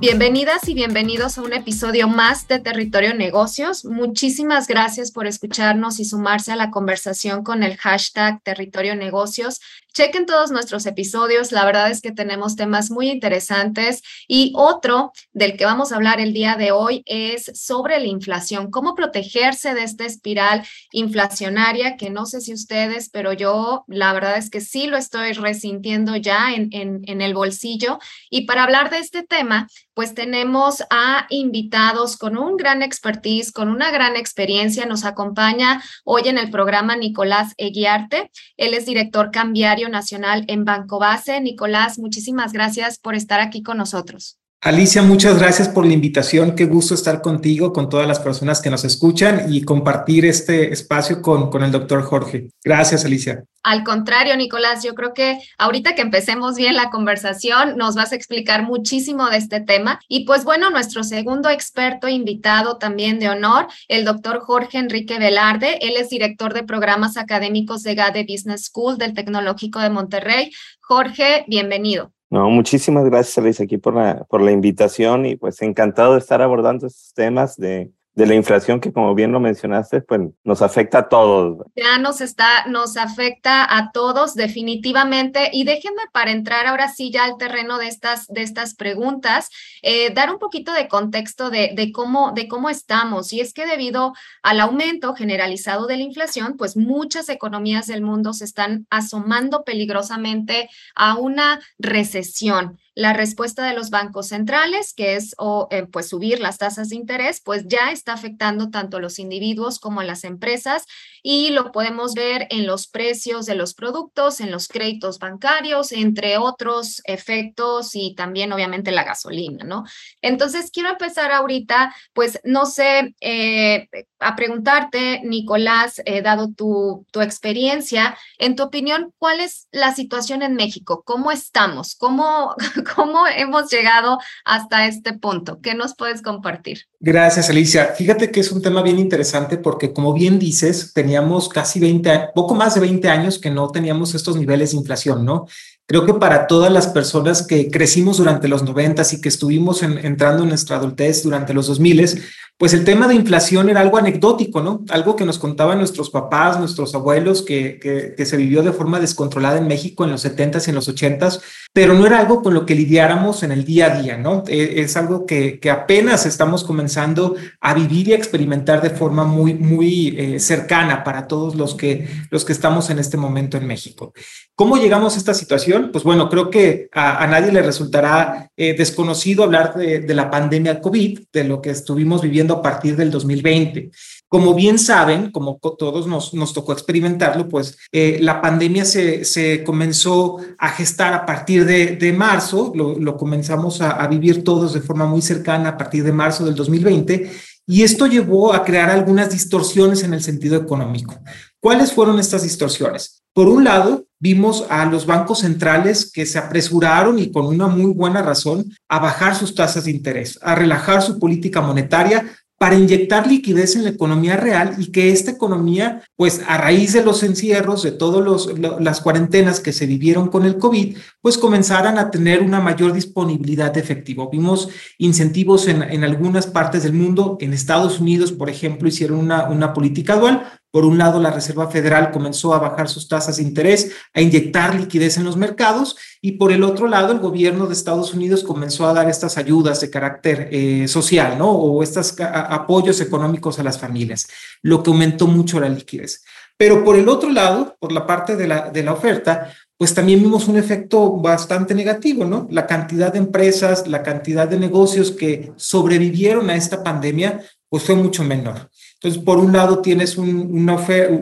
Bienvenidas 0.00 0.66
y 0.66 0.72
bienvenidos 0.72 1.36
a 1.36 1.42
un 1.42 1.52
episodio 1.52 2.08
más 2.08 2.48
de 2.48 2.58
Territorio 2.58 3.12
Negocios. 3.12 3.84
Muchísimas 3.84 4.66
gracias 4.66 5.12
por 5.12 5.26
escucharnos 5.26 6.00
y 6.00 6.06
sumarse 6.06 6.52
a 6.52 6.56
la 6.56 6.70
conversación 6.70 7.44
con 7.44 7.62
el 7.62 7.76
hashtag 7.76 8.42
Territorio 8.42 8.96
Negocios. 8.96 9.60
Chequen 9.92 10.24
todos 10.24 10.52
nuestros 10.52 10.86
episodios, 10.86 11.52
la 11.52 11.64
verdad 11.64 11.90
es 11.90 12.00
que 12.00 12.12
tenemos 12.12 12.54
temas 12.54 12.90
muy 12.90 13.10
interesantes 13.10 14.02
y 14.28 14.52
otro 14.54 15.12
del 15.32 15.56
que 15.56 15.64
vamos 15.64 15.90
a 15.90 15.96
hablar 15.96 16.20
el 16.20 16.32
día 16.32 16.54
de 16.54 16.70
hoy 16.70 17.02
es 17.06 17.50
sobre 17.54 17.98
la 17.98 18.06
inflación, 18.06 18.70
cómo 18.70 18.94
protegerse 18.94 19.74
de 19.74 19.82
esta 19.82 20.06
espiral 20.06 20.64
inflacionaria 20.92 21.96
que 21.96 22.08
no 22.08 22.24
sé 22.24 22.40
si 22.40 22.54
ustedes, 22.54 23.10
pero 23.10 23.32
yo 23.32 23.84
la 23.88 24.12
verdad 24.12 24.38
es 24.38 24.48
que 24.48 24.60
sí 24.60 24.86
lo 24.86 24.96
estoy 24.96 25.32
resintiendo 25.32 26.14
ya 26.16 26.54
en, 26.54 26.68
en, 26.70 27.02
en 27.06 27.20
el 27.20 27.34
bolsillo. 27.34 27.98
Y 28.30 28.46
para 28.46 28.62
hablar 28.62 28.90
de 28.90 28.98
este 28.98 29.24
tema, 29.24 29.66
pues 29.94 30.14
tenemos 30.14 30.82
a 30.90 31.26
invitados 31.30 32.16
con 32.16 32.38
un 32.38 32.56
gran 32.56 32.82
expertise, 32.82 33.52
con 33.52 33.68
una 33.68 33.90
gran 33.90 34.16
experiencia. 34.16 34.86
Nos 34.86 35.04
acompaña 35.04 35.82
hoy 36.04 36.22
en 36.26 36.38
el 36.38 36.50
programa 36.50 36.96
Nicolás 36.96 37.54
Eguiarte. 37.56 38.30
Él 38.56 38.74
es 38.74 38.86
director 38.86 39.30
cambiario 39.30 39.88
nacional 39.88 40.44
en 40.48 40.64
Banco 40.64 40.98
Base. 40.98 41.40
Nicolás, 41.40 41.98
muchísimas 41.98 42.52
gracias 42.52 42.98
por 42.98 43.14
estar 43.14 43.40
aquí 43.40 43.62
con 43.62 43.76
nosotros. 43.76 44.39
Alicia, 44.62 45.00
muchas 45.00 45.38
gracias 45.38 45.70
por 45.70 45.86
la 45.86 45.94
invitación. 45.94 46.54
Qué 46.54 46.66
gusto 46.66 46.92
estar 46.92 47.22
contigo, 47.22 47.72
con 47.72 47.88
todas 47.88 48.06
las 48.06 48.20
personas 48.20 48.60
que 48.60 48.68
nos 48.68 48.84
escuchan 48.84 49.50
y 49.50 49.62
compartir 49.62 50.26
este 50.26 50.70
espacio 50.70 51.22
con, 51.22 51.48
con 51.48 51.64
el 51.64 51.72
doctor 51.72 52.02
Jorge. 52.02 52.50
Gracias, 52.62 53.06
Alicia. 53.06 53.42
Al 53.62 53.84
contrario, 53.84 54.36
Nicolás, 54.36 54.84
yo 54.84 54.94
creo 54.94 55.14
que 55.14 55.38
ahorita 55.56 55.94
que 55.94 56.02
empecemos 56.02 56.56
bien 56.56 56.76
la 56.76 56.90
conversación, 56.90 57.78
nos 57.78 57.94
vas 57.94 58.12
a 58.12 58.16
explicar 58.16 58.62
muchísimo 58.62 59.30
de 59.30 59.38
este 59.38 59.62
tema. 59.62 59.98
Y 60.08 60.26
pues 60.26 60.44
bueno, 60.44 60.68
nuestro 60.68 61.04
segundo 61.04 61.48
experto 61.48 62.06
invitado 62.08 62.76
también 62.76 63.18
de 63.18 63.30
honor, 63.30 63.66
el 63.88 64.04
doctor 64.04 64.40
Jorge 64.40 64.76
Enrique 64.76 65.18
Velarde. 65.18 65.78
Él 65.80 65.94
es 65.96 66.10
director 66.10 66.52
de 66.52 66.64
programas 66.64 67.16
académicos 67.16 67.82
de 67.82 67.94
GADE 67.94 68.26
Business 68.28 68.66
School 68.66 68.98
del 68.98 69.14
Tecnológico 69.14 69.78
de 69.80 69.88
Monterrey. 69.88 70.52
Jorge, 70.82 71.46
bienvenido. 71.48 72.12
No, 72.30 72.48
muchísimas 72.48 73.04
gracias, 73.04 73.38
Alicia, 73.38 73.64
aquí 73.64 73.76
por 73.76 73.94
la, 73.94 74.24
por 74.24 74.40
la 74.40 74.52
invitación 74.52 75.26
y 75.26 75.36
pues 75.36 75.60
encantado 75.62 76.12
de 76.12 76.20
estar 76.20 76.40
abordando 76.40 76.86
estos 76.86 77.12
temas 77.12 77.56
de, 77.56 77.90
de 78.14 78.26
la 78.26 78.34
inflación 78.34 78.80
que 78.80 78.92
como 78.92 79.14
bien 79.14 79.32
lo 79.32 79.40
mencionaste, 79.40 80.02
pues 80.02 80.20
nos 80.44 80.62
afecta 80.62 80.98
a 80.98 81.08
todos. 81.08 81.64
Ya 81.76 81.98
nos 81.98 82.20
está, 82.20 82.66
nos 82.66 82.96
afecta 82.96 83.64
a 83.76 83.92
todos 83.92 84.34
definitivamente. 84.34 85.50
Y 85.52 85.64
déjenme 85.64 86.02
para 86.12 86.32
entrar 86.32 86.66
ahora 86.66 86.88
sí 86.88 87.10
ya 87.10 87.24
al 87.24 87.36
terreno 87.38 87.78
de 87.78 87.88
estas, 87.88 88.26
de 88.26 88.42
estas 88.42 88.74
preguntas, 88.74 89.48
eh, 89.82 90.12
dar 90.12 90.30
un 90.30 90.38
poquito 90.38 90.72
de 90.72 90.88
contexto 90.88 91.50
de, 91.50 91.72
de, 91.74 91.92
cómo, 91.92 92.32
de 92.32 92.48
cómo 92.48 92.68
estamos. 92.68 93.32
Y 93.32 93.40
es 93.40 93.52
que 93.52 93.66
debido 93.66 94.12
al 94.42 94.60
aumento 94.60 95.14
generalizado 95.14 95.86
de 95.86 95.96
la 95.96 96.02
inflación, 96.02 96.56
pues 96.56 96.76
muchas 96.76 97.28
economías 97.28 97.86
del 97.86 98.02
mundo 98.02 98.32
se 98.32 98.44
están 98.44 98.86
asomando 98.90 99.62
peligrosamente 99.64 100.68
a 100.94 101.16
una 101.16 101.60
recesión 101.78 102.78
la 102.94 103.12
respuesta 103.12 103.64
de 103.64 103.74
los 103.74 103.90
bancos 103.90 104.28
centrales, 104.28 104.92
que 104.94 105.14
es 105.16 105.34
eh, 105.70 105.86
pues 105.90 106.08
subir 106.08 106.40
las 106.40 106.58
tasas 106.58 106.88
de 106.88 106.96
interés, 106.96 107.40
pues 107.40 107.64
ya 107.66 107.90
está 107.92 108.12
afectando 108.12 108.70
tanto 108.70 108.96
a 108.96 109.00
los 109.00 109.18
individuos 109.18 109.78
como 109.78 110.00
a 110.00 110.04
las 110.04 110.24
empresas 110.24 110.86
y 111.22 111.50
lo 111.50 111.72
podemos 111.72 112.14
ver 112.14 112.46
en 112.50 112.66
los 112.66 112.88
precios 112.88 113.46
de 113.46 113.54
los 113.54 113.74
productos, 113.74 114.40
en 114.40 114.50
los 114.50 114.68
créditos 114.68 115.18
bancarios, 115.18 115.92
entre 115.92 116.38
otros 116.38 117.02
efectos 117.04 117.94
y 117.94 118.14
también 118.14 118.52
obviamente 118.52 118.90
la 118.90 119.04
gasolina, 119.04 119.64
¿no? 119.64 119.84
Entonces, 120.22 120.70
quiero 120.70 120.90
empezar 120.90 121.32
ahorita, 121.32 121.94
pues 122.12 122.40
no 122.44 122.66
sé, 122.66 123.14
eh, 123.20 123.88
a 124.18 124.36
preguntarte, 124.36 125.20
Nicolás, 125.24 126.00
eh, 126.04 126.22
dado 126.22 126.52
tu, 126.52 127.06
tu 127.10 127.20
experiencia, 127.20 128.16
en 128.38 128.56
tu 128.56 128.62
opinión, 128.62 129.12
¿cuál 129.18 129.40
es 129.40 129.68
la 129.72 129.94
situación 129.94 130.42
en 130.42 130.54
México? 130.54 131.02
¿Cómo 131.04 131.30
estamos? 131.30 131.94
¿Cómo, 131.94 132.54
¿Cómo 132.96 133.26
hemos 133.26 133.70
llegado 133.70 134.18
hasta 134.44 134.86
este 134.86 135.12
punto? 135.12 135.60
¿Qué 135.60 135.74
nos 135.74 135.94
puedes 135.94 136.22
compartir? 136.22 136.86
Gracias, 137.00 137.50
Alicia. 137.50 137.94
Fíjate 137.96 138.30
que 138.30 138.40
es 138.40 138.52
un 138.52 138.62
tema 138.62 138.82
bien 138.82 138.98
interesante 138.98 139.56
porque, 139.56 139.92
como 139.92 140.12
bien 140.12 140.38
dices, 140.38 140.92
teníamos 140.92 141.48
casi 141.48 141.80
20, 141.80 142.30
poco 142.34 142.54
más 142.54 142.74
de 142.74 142.80
20 142.80 143.08
años 143.08 143.38
que 143.38 143.50
no 143.50 143.68
teníamos 143.68 144.14
estos 144.14 144.36
niveles 144.36 144.72
de 144.72 144.78
inflación, 144.78 145.24
¿no? 145.24 145.46
Creo 145.86 146.06
que 146.06 146.14
para 146.14 146.46
todas 146.46 146.70
las 146.70 146.86
personas 146.86 147.44
que 147.44 147.68
crecimos 147.68 148.18
durante 148.18 148.46
los 148.46 148.62
90 148.62 149.02
y 149.10 149.20
que 149.20 149.28
estuvimos 149.28 149.82
entrando 149.82 150.44
en 150.44 150.50
nuestra 150.50 150.76
adultez 150.76 151.24
durante 151.24 151.52
los 151.52 151.66
2000, 151.66 152.22
pues 152.60 152.74
el 152.74 152.84
tema 152.84 153.08
de 153.08 153.14
inflación 153.14 153.70
era 153.70 153.80
algo 153.80 153.96
anecdótico, 153.96 154.60
¿no? 154.60 154.84
Algo 154.90 155.16
que 155.16 155.24
nos 155.24 155.38
contaban 155.38 155.78
nuestros 155.78 156.10
papás, 156.10 156.58
nuestros 156.58 156.94
abuelos, 156.94 157.40
que, 157.40 157.78
que, 158.14 158.26
se 158.26 158.36
vivió 158.36 158.62
de 158.62 158.70
forma 158.70 159.00
descontrolada 159.00 159.56
en 159.56 159.66
México 159.66 160.04
en 160.04 160.10
los 160.10 160.26
70s 160.26 160.66
y 160.66 160.68
en 160.68 160.74
los 160.74 160.94
80s, 160.94 161.40
pero 161.72 161.94
no 161.94 162.04
era 162.04 162.18
algo 162.18 162.42
con 162.42 162.52
lo 162.52 162.66
que 162.66 162.74
lidiáramos 162.74 163.42
en 163.44 163.52
el 163.52 163.64
día 163.64 163.86
a 163.86 164.02
día, 164.02 164.18
¿no? 164.18 164.44
E, 164.46 164.82
es 164.82 164.94
algo 164.98 165.24
que, 165.24 165.58
que 165.58 165.70
apenas 165.70 166.26
estamos 166.26 166.62
comenzando 166.62 167.34
a 167.62 167.72
vivir 167.72 168.08
y 168.08 168.12
a 168.12 168.16
experimentar 168.16 168.82
de 168.82 168.90
forma 168.90 169.24
muy, 169.24 169.54
muy 169.54 170.14
eh, 170.18 170.38
cercana 170.38 171.02
para 171.02 171.26
todos 171.28 171.54
los 171.54 171.74
que, 171.74 172.10
los 172.30 172.44
que 172.44 172.52
estamos 172.52 172.90
en 172.90 172.98
este 172.98 173.16
momento 173.16 173.56
en 173.56 173.66
México. 173.66 174.12
¿Cómo 174.54 174.76
llegamos 174.76 175.14
a 175.14 175.18
esta 175.18 175.32
situación? 175.32 175.88
Pues 175.90 176.04
bueno, 176.04 176.28
creo 176.28 176.50
que 176.50 176.90
a, 176.92 177.24
a 177.24 177.26
nadie 177.26 177.52
le 177.52 177.62
resultará 177.62 178.50
eh, 178.54 178.74
desconocido 178.76 179.44
hablar 179.44 179.74
de, 179.74 180.00
de 180.00 180.14
la 180.14 180.30
pandemia 180.30 180.82
COVID, 180.82 181.20
de 181.32 181.44
lo 181.44 181.62
que 181.62 181.70
estuvimos 181.70 182.20
viviendo 182.20 182.49
a 182.54 182.62
partir 182.62 182.96
del 182.96 183.10
2020. 183.10 183.90
Como 184.28 184.54
bien 184.54 184.78
saben, 184.78 185.32
como 185.32 185.58
todos 185.58 186.06
nos, 186.06 186.34
nos 186.34 186.52
tocó 186.52 186.72
experimentarlo, 186.72 187.48
pues 187.48 187.76
eh, 187.90 188.18
la 188.20 188.40
pandemia 188.40 188.84
se, 188.84 189.24
se, 189.24 189.64
comenzó 189.64 190.38
a 190.58 190.68
gestar 190.68 191.14
a 191.14 191.26
partir 191.26 191.64
de, 191.64 191.96
de 191.96 192.12
marzo, 192.12 192.72
lo, 192.74 192.98
lo 192.98 193.16
comenzamos 193.16 193.80
a, 193.80 193.90
a, 193.90 194.06
vivir 194.06 194.44
todos 194.44 194.72
de 194.72 194.80
forma 194.80 195.06
muy 195.06 195.20
cercana 195.20 195.70
a 195.70 195.76
partir 195.76 196.04
de 196.04 196.12
marzo 196.12 196.44
del 196.44 196.54
2020, 196.54 197.30
y 197.66 197.82
esto 197.82 198.06
llevó 198.06 198.52
a 198.52 198.64
crear 198.64 198.90
algunas 198.90 199.30
distorsiones 199.30 200.02
en 200.02 200.14
el 200.14 200.22
sentido 200.22 200.56
económico. 200.56 201.18
¿Cuáles 201.60 201.92
fueron 201.92 202.18
estas 202.18 202.42
distorsiones? 202.42 203.22
Por 203.32 203.48
un 203.48 203.64
lado, 203.64 204.06
vimos 204.18 204.64
a 204.70 204.84
los 204.86 205.06
bancos 205.06 205.40
centrales 205.40 206.10
que 206.10 206.26
se 206.26 206.38
apresuraron 206.38 207.18
y 207.18 207.30
con 207.30 207.46
una 207.46 207.68
muy 207.68 207.92
buena 207.92 208.22
razón 208.22 208.72
a 208.88 208.98
bajar 208.98 209.36
sus 209.36 209.54
tasas 209.54 209.84
de 209.84 209.92
interés, 209.92 210.38
a 210.42 210.54
relajar 210.54 211.00
su 211.00 211.18
política 211.18 211.60
monetaria 211.60 212.26
para 212.60 212.76
inyectar 212.76 213.26
liquidez 213.26 213.74
en 213.74 213.84
la 213.84 213.88
economía 213.88 214.36
real 214.36 214.74
y 214.76 214.92
que 214.92 215.12
esta 215.12 215.30
economía, 215.30 216.02
pues 216.14 216.42
a 216.46 216.58
raíz 216.58 216.92
de 216.92 217.02
los 217.02 217.22
encierros, 217.22 217.82
de 217.82 217.90
todas 217.90 218.48
las 218.78 219.00
cuarentenas 219.00 219.60
que 219.60 219.72
se 219.72 219.86
vivieron 219.86 220.28
con 220.28 220.44
el 220.44 220.58
COVID, 220.58 220.94
pues 221.22 221.38
comenzaran 221.38 221.96
a 221.96 222.10
tener 222.10 222.42
una 222.42 222.60
mayor 222.60 222.92
disponibilidad 222.92 223.72
de 223.72 223.80
efectivo. 223.80 224.28
Vimos 224.30 224.68
incentivos 224.98 225.68
en, 225.68 225.82
en 225.82 226.04
algunas 226.04 226.46
partes 226.46 226.82
del 226.82 226.92
mundo, 226.92 227.38
en 227.40 227.54
Estados 227.54 227.98
Unidos, 227.98 228.30
por 228.30 228.50
ejemplo, 228.50 228.88
hicieron 228.88 229.20
una, 229.20 229.48
una 229.48 229.72
política 229.72 230.16
dual, 230.16 230.59
por 230.70 230.84
un 230.84 230.98
lado, 230.98 231.20
la 231.20 231.30
Reserva 231.30 231.68
Federal 231.68 232.10
comenzó 232.10 232.54
a 232.54 232.58
bajar 232.58 232.88
sus 232.88 233.08
tasas 233.08 233.36
de 233.36 233.42
interés, 233.42 233.92
a 234.14 234.20
inyectar 234.20 234.74
liquidez 234.74 235.16
en 235.16 235.24
los 235.24 235.36
mercados, 235.36 235.96
y 236.20 236.32
por 236.32 236.52
el 236.52 236.62
otro 236.62 236.86
lado, 236.86 237.12
el 237.12 237.18
gobierno 237.18 237.66
de 237.66 237.72
Estados 237.72 238.14
Unidos 238.14 238.44
comenzó 238.44 238.86
a 238.86 238.92
dar 238.92 239.08
estas 239.08 239.36
ayudas 239.38 239.80
de 239.80 239.90
carácter 239.90 240.48
eh, 240.52 240.86
social, 240.88 241.38
¿no? 241.38 241.50
O 241.50 241.82
estos 241.82 242.14
apoyos 242.20 243.00
económicos 243.00 243.58
a 243.58 243.62
las 243.62 243.78
familias, 243.78 244.28
lo 244.62 244.82
que 244.82 244.90
aumentó 244.90 245.26
mucho 245.26 245.58
la 245.60 245.68
liquidez. 245.68 246.22
Pero 246.56 246.84
por 246.84 246.96
el 246.96 247.08
otro 247.08 247.30
lado, 247.30 247.76
por 247.80 247.90
la 247.90 248.06
parte 248.06 248.36
de 248.36 248.46
de 248.72 248.82
la 248.82 248.92
oferta, 248.92 249.52
pues 249.80 249.94
también 249.94 250.20
vimos 250.20 250.46
un 250.46 250.58
efecto 250.58 251.12
bastante 251.12 251.74
negativo, 251.74 252.26
¿no? 252.26 252.46
La 252.50 252.66
cantidad 252.66 253.10
de 253.10 253.18
empresas, 253.18 253.86
la 253.86 254.02
cantidad 254.02 254.46
de 254.46 254.58
negocios 254.58 255.10
que 255.10 255.54
sobrevivieron 255.56 256.50
a 256.50 256.54
esta 256.54 256.82
pandemia, 256.82 257.40
pues 257.70 257.84
fue 257.84 257.94
mucho 257.94 258.22
menor. 258.22 258.68
Entonces, 259.02 259.22
por 259.24 259.38
un 259.38 259.50
lado 259.50 259.80
tienes 259.80 260.18
una, 260.18 260.76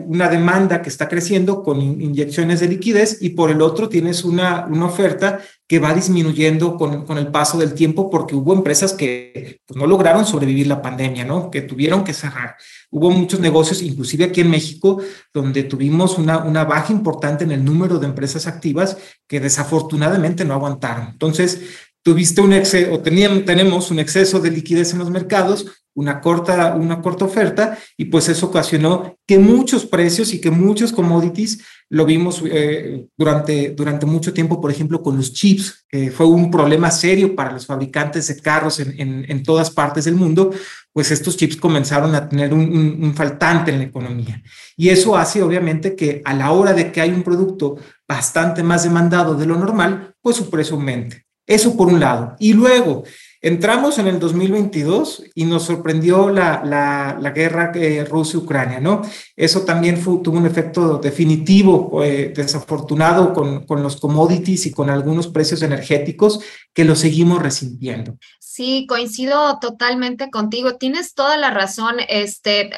una 0.05 0.27
demanda 0.27 0.81
que 0.81 0.89
está 0.89 1.07
creciendo 1.07 1.63
con 1.63 1.79
inyecciones 1.79 2.59
de 2.59 2.67
liquidez 2.67 3.19
y 3.21 3.29
por 3.29 3.51
el 3.51 3.61
otro 3.61 3.87
tienes 3.87 4.25
una, 4.25 4.67
una 4.69 4.87
oferta 4.87 5.39
que 5.65 5.79
va 5.79 5.93
disminuyendo 5.93 6.75
con, 6.75 7.05
con, 7.05 7.17
el 7.17 7.27
paso 7.27 7.57
del 7.57 7.73
tiempo 7.73 8.09
porque 8.09 8.35
hubo 8.35 8.53
empresas 8.53 8.91
que 8.91 9.61
pues, 9.65 9.77
no 9.77 9.87
lograron 9.87 10.25
sobrevivir 10.25 10.67
la 10.67 10.81
pandemia, 10.81 11.23
¿no? 11.23 11.49
Que 11.49 11.61
tuvieron 11.61 12.03
que 12.03 12.11
cerrar. 12.11 12.57
Hubo 12.89 13.11
muchos 13.11 13.39
negocios, 13.39 13.81
inclusive 13.81 14.25
aquí 14.25 14.41
en 14.41 14.49
México, 14.49 15.01
donde 15.33 15.63
tuvimos 15.63 16.17
una, 16.17 16.39
una 16.39 16.65
baja 16.65 16.91
importante 16.91 17.45
en 17.45 17.51
el 17.51 17.63
número 17.63 17.97
de 17.97 18.07
empresas 18.07 18.45
activas 18.45 18.97
que 19.25 19.39
desafortunadamente 19.39 20.43
no 20.43 20.53
aguantaron. 20.53 21.07
Entonces, 21.11 21.61
tuviste 22.03 22.41
un 22.41 22.51
exceso, 22.51 22.93
o 22.93 22.99
teníamos, 22.99 23.45
tenemos 23.45 23.91
un 23.91 23.99
exceso 23.99 24.39
de 24.39 24.51
liquidez 24.51 24.91
en 24.91 24.99
los 24.99 25.09
mercados, 25.09 25.67
una 25.99 26.21
corta, 26.21 26.75
una 26.75 27.01
corta 27.01 27.25
oferta, 27.25 27.77
y 27.97 28.05
pues 28.05 28.29
eso 28.29 28.47
ocasionó 28.47 29.17
que 29.27 29.37
muchos 29.37 29.85
precios 29.85 30.33
y 30.33 30.39
que 30.39 30.49
muchos 30.49 30.93
commodities 30.93 31.61
lo 31.89 32.05
vimos 32.05 32.41
eh, 32.45 33.07
durante, 33.17 33.71
durante 33.71 34.05
mucho 34.05 34.31
tiempo, 34.31 34.61
por 34.61 34.71
ejemplo, 34.71 35.01
con 35.03 35.17
los 35.17 35.33
chips, 35.33 35.85
que 35.89 36.09
fue 36.09 36.25
un 36.25 36.49
problema 36.49 36.89
serio 36.89 37.35
para 37.35 37.51
los 37.51 37.65
fabricantes 37.65 38.27
de 38.27 38.39
carros 38.39 38.79
en, 38.79 39.25
en, 39.27 39.43
todas 39.43 39.71
partes 39.71 40.05
del 40.05 40.15
mundo, 40.15 40.51
pues 40.93 41.11
estos 41.11 41.35
chips 41.35 41.57
comenzaron 41.57 42.15
a 42.15 42.29
tener 42.29 42.53
un, 42.53 42.61
un, 42.61 43.03
un, 43.03 43.13
faltante 43.13 43.71
en 43.71 43.79
la 43.79 43.85
economía. 43.85 44.41
Y 44.77 44.89
eso 44.89 45.17
hace 45.17 45.41
obviamente 45.41 45.95
que 45.95 46.21
a 46.23 46.33
la 46.33 46.51
hora 46.51 46.73
de 46.73 46.91
que 46.91 47.01
hay 47.01 47.09
un 47.09 47.23
producto 47.23 47.77
bastante 48.07 48.63
más 48.63 48.83
demandado 48.83 49.35
de 49.35 49.45
lo 49.45 49.57
normal, 49.57 50.13
pues 50.21 50.37
su 50.37 50.49
precio 50.49 50.75
aumente. 50.75 51.25
Eso 51.45 51.75
por 51.75 51.87
un 51.87 51.99
lado. 51.99 52.35
Y 52.39 52.53
luego, 52.53 53.03
entramos 53.41 53.97
en 53.99 54.07
el 54.07 54.19
2022 54.19 55.23
y 55.33 55.45
nos 55.45 55.63
sorprendió 55.63 56.29
la, 56.29 56.61
la, 56.63 57.17
la 57.19 57.31
guerra 57.31 57.71
eh, 57.75 58.03
Rusia-Ucrania, 58.03 58.79
¿no? 58.79 59.01
Eso 59.35 59.61
también 59.61 59.97
fue, 59.97 60.19
tuvo 60.21 60.37
un 60.37 60.45
efecto 60.45 60.97
definitivo, 60.97 62.03
eh, 62.03 62.33
desafortunado 62.35 63.33
con, 63.33 63.65
con 63.65 63.81
los 63.81 63.97
commodities 63.97 64.65
y 64.65 64.71
con 64.71 64.89
algunos 64.89 65.27
precios 65.27 65.61
energéticos 65.61 66.41
que 66.73 66.85
lo 66.85 66.95
seguimos 66.95 67.41
resintiendo. 67.41 68.17
Sí, 68.39 68.85
coincido 68.89 69.57
totalmente 69.59 70.29
contigo. 70.29 70.75
Tienes 70.75 71.13
toda 71.13 71.37
la 71.37 71.49
razón. 71.49 71.95
Este, 72.09 72.69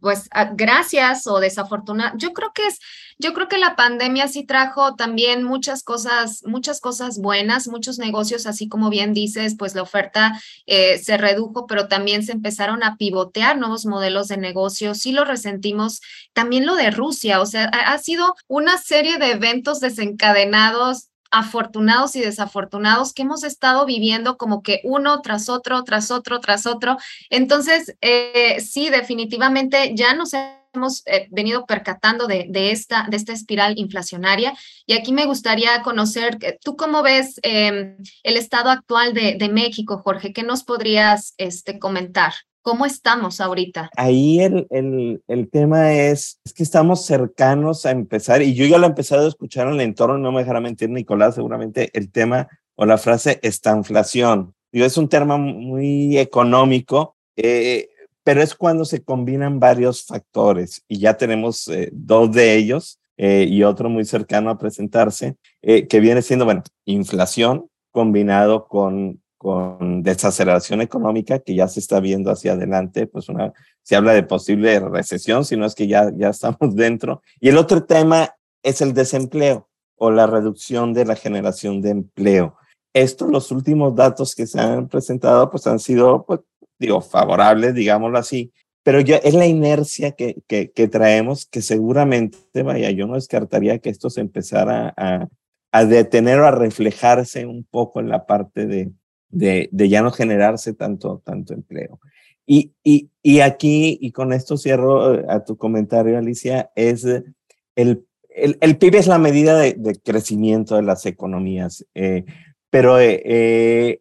pues 0.00 0.28
gracias 0.54 1.26
o 1.26 1.40
desafortunada. 1.40 2.14
Yo 2.16 2.32
creo 2.32 2.52
que 2.54 2.68
es, 2.68 2.78
yo 3.18 3.34
creo 3.34 3.48
que 3.48 3.58
la 3.58 3.74
pandemia 3.74 4.28
sí 4.28 4.44
trajo 4.44 4.94
también 4.94 5.42
muchas 5.42 5.82
cosas, 5.82 6.42
muchas 6.46 6.80
cosas 6.80 7.18
buenas, 7.18 7.66
muchos 7.66 7.98
negocios, 7.98 8.46
así 8.46 8.68
como 8.68 8.90
bien 8.90 9.12
dices, 9.12 9.56
pues 9.58 9.74
la 9.74 9.82
oferta 9.82 10.40
eh, 10.66 10.98
se 10.98 11.16
redujo, 11.16 11.66
pero 11.66 11.88
también 11.88 12.22
se 12.22 12.32
empezaron 12.32 12.84
a 12.84 12.96
pivotear 12.96 13.58
nuevos 13.58 13.86
modelos 13.86 14.28
de 14.28 14.36
negocio. 14.36 14.94
Sí 14.94 15.12
lo 15.12 15.24
resentimos. 15.24 16.00
También 16.32 16.64
lo 16.64 16.76
de 16.76 16.90
Rusia, 16.92 17.40
o 17.40 17.46
sea, 17.46 17.64
ha, 17.64 17.98
sido 17.98 18.36
una 18.46 18.78
serie 18.78 19.18
de 19.18 19.32
eventos 19.32 19.80
desencadenados 19.80 21.08
afortunados 21.30 22.16
y 22.16 22.20
desafortunados 22.20 23.12
que 23.12 23.22
hemos 23.22 23.44
estado 23.44 23.84
viviendo 23.84 24.38
como 24.38 24.62
que 24.62 24.80
uno 24.84 25.20
tras 25.20 25.48
otro, 25.48 25.82
tras 25.84 26.10
otro, 26.10 26.40
tras 26.40 26.66
otro. 26.66 26.96
Entonces, 27.30 27.96
eh, 28.00 28.60
sí, 28.60 28.88
definitivamente 28.88 29.92
ya 29.94 30.14
nos 30.14 30.32
hemos 30.74 31.02
eh, 31.06 31.28
venido 31.30 31.66
percatando 31.66 32.26
de, 32.26 32.46
de, 32.48 32.70
esta, 32.70 33.06
de 33.10 33.16
esta 33.16 33.32
espiral 33.32 33.78
inflacionaria. 33.78 34.54
Y 34.86 34.94
aquí 34.94 35.12
me 35.12 35.26
gustaría 35.26 35.82
conocer, 35.82 36.38
eh, 36.42 36.58
¿tú 36.62 36.76
cómo 36.76 37.02
ves 37.02 37.40
eh, 37.42 37.96
el 38.22 38.36
estado 38.36 38.70
actual 38.70 39.14
de, 39.14 39.36
de, 39.38 39.48
México, 39.48 39.98
Jorge? 39.98 40.32
¿Qué 40.32 40.42
nos 40.42 40.64
podrías 40.64 41.34
este, 41.38 41.78
comentar? 41.78 42.32
¿Cómo 42.62 42.84
estamos 42.84 43.40
ahorita? 43.40 43.90
Ahí 43.96 44.40
el, 44.40 44.66
el, 44.70 45.22
el, 45.26 45.48
tema 45.48 45.92
es, 45.94 46.40
es 46.44 46.52
que 46.52 46.62
estamos 46.62 47.06
cercanos 47.06 47.86
a 47.86 47.92
empezar, 47.92 48.42
y 48.42 48.54
yo 48.54 48.66
ya 48.66 48.78
lo 48.78 48.84
he 48.84 48.90
empezado 48.90 49.24
a 49.24 49.28
escuchar 49.28 49.68
en 49.68 49.74
el 49.74 49.80
entorno, 49.80 50.18
no 50.18 50.32
me 50.32 50.40
dejará 50.40 50.60
mentir 50.60 50.90
Nicolás, 50.90 51.34
seguramente 51.34 51.90
el 51.94 52.10
tema 52.10 52.48
o 52.74 52.84
la 52.84 52.98
frase 52.98 53.40
estanflación. 53.42 54.54
Yo, 54.70 54.84
es 54.84 54.98
un 54.98 55.08
tema 55.08 55.38
muy 55.38 56.18
económico, 56.18 57.16
eh, 57.36 57.88
pero 58.28 58.42
es 58.42 58.54
cuando 58.54 58.84
se 58.84 59.02
combinan 59.02 59.58
varios 59.58 60.04
factores, 60.04 60.84
y 60.86 60.98
ya 60.98 61.16
tenemos 61.16 61.66
eh, 61.68 61.88
dos 61.94 62.30
de 62.30 62.56
ellos, 62.56 63.00
eh, 63.16 63.46
y 63.48 63.62
otro 63.62 63.88
muy 63.88 64.04
cercano 64.04 64.50
a 64.50 64.58
presentarse, 64.58 65.36
eh, 65.62 65.88
que 65.88 65.98
viene 65.98 66.20
siendo, 66.20 66.44
bueno, 66.44 66.62
inflación 66.84 67.70
combinado 67.90 68.68
con 68.68 69.22
con 69.38 70.02
desaceleración 70.02 70.82
económica 70.82 71.38
que 71.38 71.54
ya 71.54 71.68
se 71.68 71.80
está 71.80 72.00
viendo 72.00 72.30
hacia 72.30 72.52
adelante, 72.52 73.06
pues 73.06 73.30
una, 73.30 73.54
se 73.82 73.96
habla 73.96 74.12
de 74.12 74.24
posible 74.24 74.78
recesión, 74.80 75.46
si 75.46 75.56
no 75.56 75.64
es 75.64 75.74
que 75.74 75.86
ya, 75.86 76.12
ya 76.14 76.28
estamos 76.28 76.58
dentro. 76.74 77.22
Y 77.40 77.48
el 77.48 77.56
otro 77.56 77.84
tema 77.84 78.34
es 78.62 78.82
el 78.82 78.92
desempleo 78.92 79.68
o 79.96 80.10
la 80.10 80.26
reducción 80.26 80.92
de 80.92 81.06
la 81.06 81.16
generación 81.16 81.80
de 81.80 81.90
empleo. 81.90 82.56
Estos, 82.92 83.30
los 83.30 83.52
últimos 83.52 83.94
datos 83.94 84.34
que 84.34 84.46
se 84.46 84.60
han 84.60 84.88
presentado, 84.88 85.48
pues 85.50 85.66
han 85.66 85.78
sido, 85.78 86.26
pues, 86.26 86.40
digo, 86.78 87.00
favorables, 87.00 87.74
digámoslo 87.74 88.18
así, 88.18 88.52
pero 88.82 89.00
ya 89.00 89.16
es 89.16 89.34
la 89.34 89.46
inercia 89.46 90.12
que, 90.12 90.36
que, 90.46 90.70
que 90.70 90.88
traemos 90.88 91.46
que 91.46 91.62
seguramente, 91.62 92.62
vaya, 92.62 92.90
yo 92.90 93.06
no 93.06 93.14
descartaría 93.14 93.78
que 93.80 93.90
esto 93.90 94.08
se 94.10 94.20
empezara 94.20 94.94
a, 94.96 95.28
a 95.72 95.84
detener 95.84 96.40
o 96.40 96.46
a 96.46 96.50
reflejarse 96.52 97.46
un 97.46 97.64
poco 97.64 98.00
en 98.00 98.08
la 98.08 98.26
parte 98.26 98.66
de, 98.66 98.90
de, 99.28 99.68
de 99.72 99.88
ya 99.88 100.02
no 100.02 100.10
generarse 100.10 100.72
tanto, 100.72 101.22
tanto 101.24 101.52
empleo. 101.52 102.00
Y, 102.46 102.72
y, 102.82 103.10
y, 103.22 103.40
aquí, 103.40 103.98
y 104.00 104.12
con 104.12 104.32
esto 104.32 104.56
cierro 104.56 105.16
eh, 105.16 105.26
a 105.28 105.44
tu 105.44 105.58
comentario, 105.58 106.16
Alicia, 106.16 106.70
es 106.74 107.04
el, 107.04 108.06
el, 108.30 108.56
el 108.60 108.78
PIB 108.78 108.94
es 108.96 109.06
la 109.06 109.18
medida 109.18 109.58
de, 109.58 109.74
de, 109.74 109.96
crecimiento 109.96 110.76
de 110.76 110.82
las 110.82 111.04
economías, 111.04 111.84
eh, 111.94 112.24
pero 112.70 112.98
eh, 112.98 113.22
eh, 113.24 114.00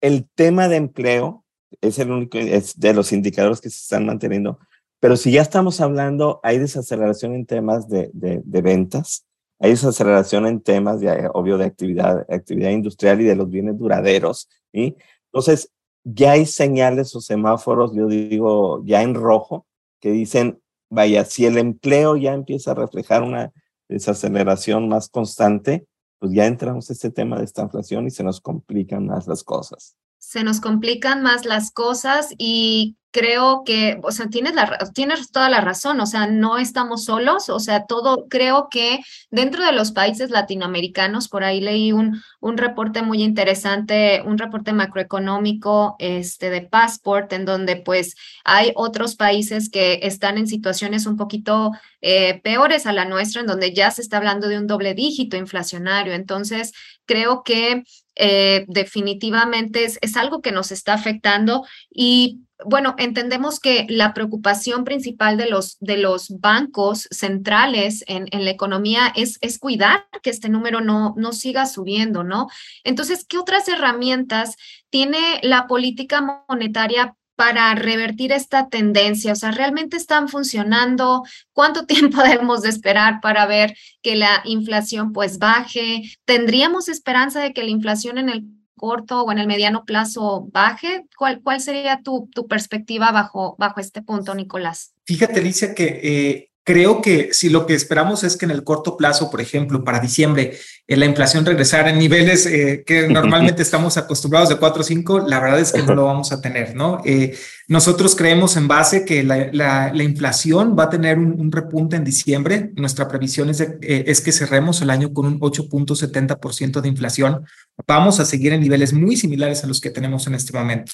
el 0.00 0.26
tema 0.34 0.68
de 0.68 0.76
empleo 0.76 1.41
es 1.80 1.98
el 1.98 2.10
único, 2.10 2.38
es 2.38 2.78
de 2.78 2.94
los 2.94 3.12
indicadores 3.12 3.60
que 3.60 3.70
se 3.70 3.78
están 3.78 4.06
manteniendo, 4.06 4.58
pero 5.00 5.16
si 5.16 5.32
ya 5.32 5.42
estamos 5.42 5.80
hablando, 5.80 6.38
hay 6.42 6.58
desaceleración 6.58 7.34
en 7.34 7.46
temas 7.46 7.88
de, 7.88 8.10
de, 8.14 8.62
ventas, 8.62 9.26
hay 9.58 9.70
desaceleración 9.70 10.46
en 10.46 10.60
temas, 10.60 11.00
de, 11.00 11.28
obvio, 11.34 11.58
de 11.58 11.64
actividad, 11.64 12.24
actividad 12.32 12.70
industrial 12.70 13.20
y 13.20 13.24
de 13.24 13.34
los 13.34 13.50
bienes 13.50 13.78
duraderos, 13.78 14.48
¿sí? 14.72 14.96
Entonces, 15.32 15.72
ya 16.04 16.32
hay 16.32 16.46
señales 16.46 17.14
o 17.16 17.20
semáforos, 17.20 17.94
yo 17.94 18.06
digo, 18.06 18.82
ya 18.84 19.02
en 19.02 19.14
rojo, 19.14 19.66
que 20.00 20.10
dicen, 20.10 20.60
vaya, 20.90 21.24
si 21.24 21.46
el 21.46 21.58
empleo 21.58 22.16
ya 22.16 22.34
empieza 22.34 22.72
a 22.72 22.74
reflejar 22.74 23.22
una 23.22 23.52
desaceleración 23.88 24.88
más 24.88 25.08
constante, 25.08 25.86
pues 26.18 26.32
ya 26.32 26.46
entramos 26.46 26.88
en 26.88 26.94
este 26.94 27.10
tema 27.10 27.38
de 27.38 27.44
esta 27.44 27.62
inflación 27.62 28.06
y 28.06 28.10
se 28.10 28.22
nos 28.22 28.40
complican 28.40 29.06
más 29.06 29.26
las 29.26 29.42
cosas. 29.42 29.96
Se 30.22 30.44
nos 30.44 30.60
complican 30.60 31.20
más 31.20 31.44
las 31.44 31.72
cosas 31.72 32.28
y 32.38 32.96
creo 33.12 33.62
que, 33.64 34.00
o 34.02 34.10
sea, 34.10 34.28
tienes, 34.28 34.54
la, 34.54 34.78
tienes 34.94 35.30
toda 35.30 35.50
la 35.50 35.60
razón, 35.60 36.00
o 36.00 36.06
sea, 36.06 36.26
no 36.26 36.56
estamos 36.56 37.04
solos, 37.04 37.50
o 37.50 37.60
sea, 37.60 37.84
todo, 37.84 38.26
creo 38.28 38.68
que 38.70 39.00
dentro 39.30 39.64
de 39.64 39.72
los 39.72 39.92
países 39.92 40.30
latinoamericanos, 40.30 41.28
por 41.28 41.44
ahí 41.44 41.60
leí 41.60 41.92
un, 41.92 42.22
un 42.40 42.56
reporte 42.56 43.02
muy 43.02 43.22
interesante, 43.22 44.22
un 44.24 44.38
reporte 44.38 44.72
macroeconómico 44.72 45.94
este, 45.98 46.48
de 46.48 46.62
Passport, 46.62 47.32
en 47.34 47.44
donde 47.44 47.76
pues 47.76 48.16
hay 48.44 48.72
otros 48.76 49.14
países 49.14 49.68
que 49.68 50.00
están 50.02 50.38
en 50.38 50.46
situaciones 50.46 51.04
un 51.04 51.18
poquito 51.18 51.72
eh, 52.00 52.40
peores 52.42 52.86
a 52.86 52.92
la 52.94 53.04
nuestra, 53.04 53.42
en 53.42 53.46
donde 53.46 53.74
ya 53.74 53.90
se 53.90 54.00
está 54.00 54.16
hablando 54.16 54.48
de 54.48 54.56
un 54.56 54.66
doble 54.66 54.94
dígito 54.94 55.36
inflacionario. 55.36 56.14
Entonces, 56.14 56.72
creo 57.04 57.42
que 57.44 57.84
eh, 58.14 58.64
definitivamente 58.68 59.84
es, 59.84 59.98
es 60.00 60.16
algo 60.16 60.40
que 60.40 60.52
nos 60.52 60.72
está 60.72 60.94
afectando 60.94 61.64
y 61.90 62.40
bueno, 62.66 62.94
entendemos 62.98 63.60
que 63.60 63.86
la 63.88 64.14
preocupación 64.14 64.84
principal 64.84 65.36
de 65.36 65.48
los, 65.48 65.76
de 65.80 65.96
los 65.96 66.40
bancos 66.40 67.08
centrales 67.10 68.04
en, 68.06 68.26
en 68.30 68.44
la 68.44 68.50
economía 68.50 69.12
es, 69.14 69.38
es, 69.40 69.58
cuidar 69.58 70.06
que 70.22 70.30
este 70.30 70.48
número 70.48 70.80
no, 70.80 71.14
no 71.16 71.32
siga 71.32 71.66
subiendo, 71.66 72.24
¿no? 72.24 72.48
Entonces, 72.84 73.24
¿qué 73.24 73.38
otras 73.38 73.68
herramientas 73.68 74.56
tiene 74.90 75.40
la 75.42 75.66
política 75.66 76.44
monetaria 76.48 77.14
para 77.36 77.74
revertir 77.74 78.32
esta 78.32 78.68
tendencia? 78.68 79.32
O 79.32 79.36
sea, 79.36 79.50
¿realmente 79.50 79.96
están 79.96 80.28
funcionando? 80.28 81.22
¿Cuánto 81.52 81.86
tiempo 81.86 82.22
debemos 82.22 82.62
de 82.62 82.68
esperar 82.68 83.20
para 83.20 83.46
ver 83.46 83.76
que 84.02 84.16
la 84.16 84.42
inflación 84.44 85.12
pues 85.12 85.38
baje? 85.38 86.02
¿Tendríamos 86.24 86.88
esperanza 86.88 87.40
de 87.40 87.52
que 87.52 87.62
la 87.62 87.70
inflación 87.70 88.18
en 88.18 88.28
el 88.28 88.44
corto 88.82 89.22
o 89.22 89.30
en 89.30 89.38
el 89.38 89.46
mediano 89.46 89.84
plazo 89.84 90.48
baje? 90.52 91.06
¿Cuál, 91.16 91.40
cuál 91.40 91.60
sería 91.60 92.00
tu, 92.02 92.28
tu 92.34 92.48
perspectiva 92.48 93.12
bajo, 93.12 93.54
bajo 93.56 93.78
este 93.78 94.02
punto, 94.02 94.34
Nicolás? 94.34 94.92
Fíjate, 95.04 95.38
Alicia, 95.38 95.72
que 95.72 96.00
eh, 96.02 96.51
Creo 96.64 97.02
que 97.02 97.30
si 97.32 97.48
lo 97.48 97.66
que 97.66 97.74
esperamos 97.74 98.22
es 98.22 98.36
que 98.36 98.44
en 98.44 98.52
el 98.52 98.62
corto 98.62 98.96
plazo, 98.96 99.32
por 99.32 99.40
ejemplo, 99.40 99.82
para 99.82 99.98
diciembre, 99.98 100.56
eh, 100.86 100.96
la 100.96 101.06
inflación 101.06 101.44
regresara 101.44 101.90
a 101.90 101.92
niveles 101.92 102.46
eh, 102.46 102.84
que 102.86 103.08
normalmente 103.08 103.62
estamos 103.62 103.96
acostumbrados 103.96 104.48
de 104.48 104.58
4 104.58 104.80
o 104.80 104.84
5, 104.84 105.18
la 105.26 105.40
verdad 105.40 105.58
es 105.58 105.72
que 105.72 105.82
no 105.82 105.96
lo 105.96 106.04
vamos 106.04 106.30
a 106.30 106.40
tener, 106.40 106.76
¿no? 106.76 107.00
Eh, 107.04 107.36
nosotros 107.66 108.14
creemos 108.14 108.56
en 108.56 108.68
base 108.68 109.04
que 109.04 109.24
la, 109.24 109.92
inflación 110.04 110.76
va 110.78 110.84
a 110.84 110.90
tener 110.90 111.18
un, 111.18 111.50
repunte 111.50 111.96
en 111.96 112.04
diciembre. 112.04 112.70
Nuestra 112.76 113.08
previsión 113.08 113.50
es, 113.50 113.60
es 113.80 114.20
que 114.20 114.30
cerremos 114.30 114.80
el 114.82 114.90
año 114.90 115.12
con 115.12 115.26
un 115.26 115.40
8.70% 115.40 116.80
de 116.80 116.88
inflación. 116.88 117.44
Vamos 117.88 118.20
a 118.20 118.24
seguir 118.24 118.52
en 118.52 118.60
niveles 118.60 118.92
muy 118.92 119.16
similares 119.16 119.64
a 119.64 119.66
los 119.66 119.80
que 119.80 119.90
tenemos 119.90 120.28
en 120.28 120.36
este 120.36 120.52
momento. 120.52 120.92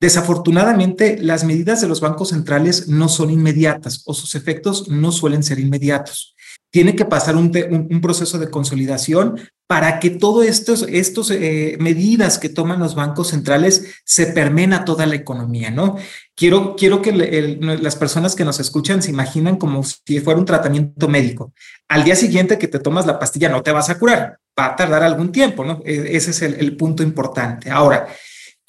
Desafortunadamente, 0.00 1.18
las 1.20 1.44
medidas 1.44 1.82
de 1.82 1.88
los 1.88 2.00
bancos 2.00 2.30
centrales 2.30 2.88
no 2.88 3.10
son 3.10 3.30
inmediatas 3.30 4.02
o 4.06 4.14
sus 4.14 4.34
efectos 4.34 4.88
no 4.88 5.12
suelen 5.12 5.42
ser 5.42 5.58
inmediatos. 5.58 6.34
Tiene 6.70 6.96
que 6.96 7.04
pasar 7.04 7.36
un, 7.36 7.50
proceso 8.00 8.38
de 8.38 8.48
consolidación 8.48 9.38
para 9.66 10.00
que 10.00 10.08
todas 10.08 10.48
estas 10.48 10.86
estos, 10.88 11.30
eh, 11.30 11.76
medidas 11.80 12.38
que 12.38 12.48
toman 12.48 12.78
los 12.78 12.94
bancos 12.94 13.28
centrales 13.28 13.92
se 14.04 14.26
permeen 14.26 14.72
a 14.72 14.84
toda 14.86 15.04
la 15.04 15.16
economía, 15.16 15.70
¿no? 15.70 15.96
Quiero, 16.34 16.76
quiero 16.76 17.02
que 17.02 17.12
las 17.60 17.96
personas 17.96 18.34
que 18.34 18.44
nos 18.44 18.58
escuchan 18.58 19.02
se 19.02 19.10
imaginan 19.10 19.56
como 19.56 19.82
si 19.82 20.20
fuera 20.20 20.40
un 20.40 20.46
tratamiento 20.46 21.08
médico. 21.08 21.52
Al 21.88 22.04
día 22.04 22.16
siguiente 22.16 22.56
que 22.56 22.68
te 22.68 22.78
tomas 22.78 23.04
la 23.04 23.18
pastilla 23.18 23.50
no 23.50 23.62
te 23.62 23.72
vas 23.72 23.90
a 23.90 23.98
curar, 23.98 24.38
va 24.58 24.66
a 24.66 24.76
tardar 24.76 25.02
algún 25.02 25.30
tiempo, 25.30 25.64
¿no? 25.64 25.82
E, 25.84 26.16
ese 26.16 26.30
es 26.30 26.40
el, 26.40 26.54
el 26.54 26.76
punto 26.76 27.02
importante. 27.02 27.70
Ahora, 27.70 28.08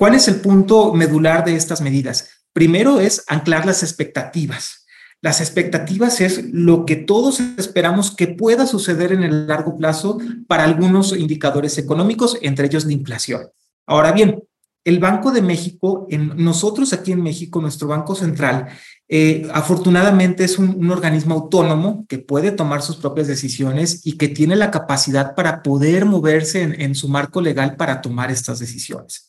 ¿Cuál 0.01 0.15
es 0.15 0.27
el 0.27 0.37
punto 0.37 0.95
medular 0.95 1.45
de 1.45 1.55
estas 1.55 1.79
medidas? 1.79 2.27
Primero 2.53 2.99
es 2.99 3.23
anclar 3.27 3.67
las 3.67 3.83
expectativas. 3.83 4.87
Las 5.21 5.41
expectativas 5.41 6.21
es 6.21 6.43
lo 6.51 6.87
que 6.87 6.95
todos 6.95 7.39
esperamos 7.39 8.09
que 8.09 8.25
pueda 8.25 8.65
suceder 8.65 9.11
en 9.11 9.21
el 9.21 9.45
largo 9.45 9.77
plazo 9.77 10.17
para 10.47 10.63
algunos 10.63 11.15
indicadores 11.15 11.77
económicos, 11.77 12.35
entre 12.41 12.65
ellos 12.65 12.85
la 12.85 12.93
inflación. 12.93 13.41
Ahora 13.85 14.11
bien, 14.11 14.41
el 14.85 14.97
Banco 14.97 15.31
de 15.31 15.43
México, 15.43 16.07
en, 16.09 16.35
nosotros 16.43 16.93
aquí 16.93 17.11
en 17.11 17.21
México, 17.21 17.61
nuestro 17.61 17.87
Banco 17.87 18.15
Central, 18.15 18.69
eh, 19.07 19.47
afortunadamente 19.53 20.43
es 20.43 20.57
un, 20.57 20.89
organismo 20.89 21.35
autónomo 21.35 22.07
que 22.09 22.17
puede 22.17 22.49
tomar 22.49 22.81
sus 22.81 22.95
propias 22.95 23.27
decisiones 23.27 24.01
y 24.03 24.17
que 24.17 24.29
tiene 24.29 24.55
la 24.55 24.71
capacidad 24.71 25.35
para 25.35 25.61
poder 25.61 26.05
moverse 26.05 26.63
en 26.63 26.95
su 26.95 27.07
marco 27.07 27.39
legal 27.39 27.75
para 27.75 28.01
tomar 28.01 28.31
estas 28.31 28.57
decisiones. 28.57 29.27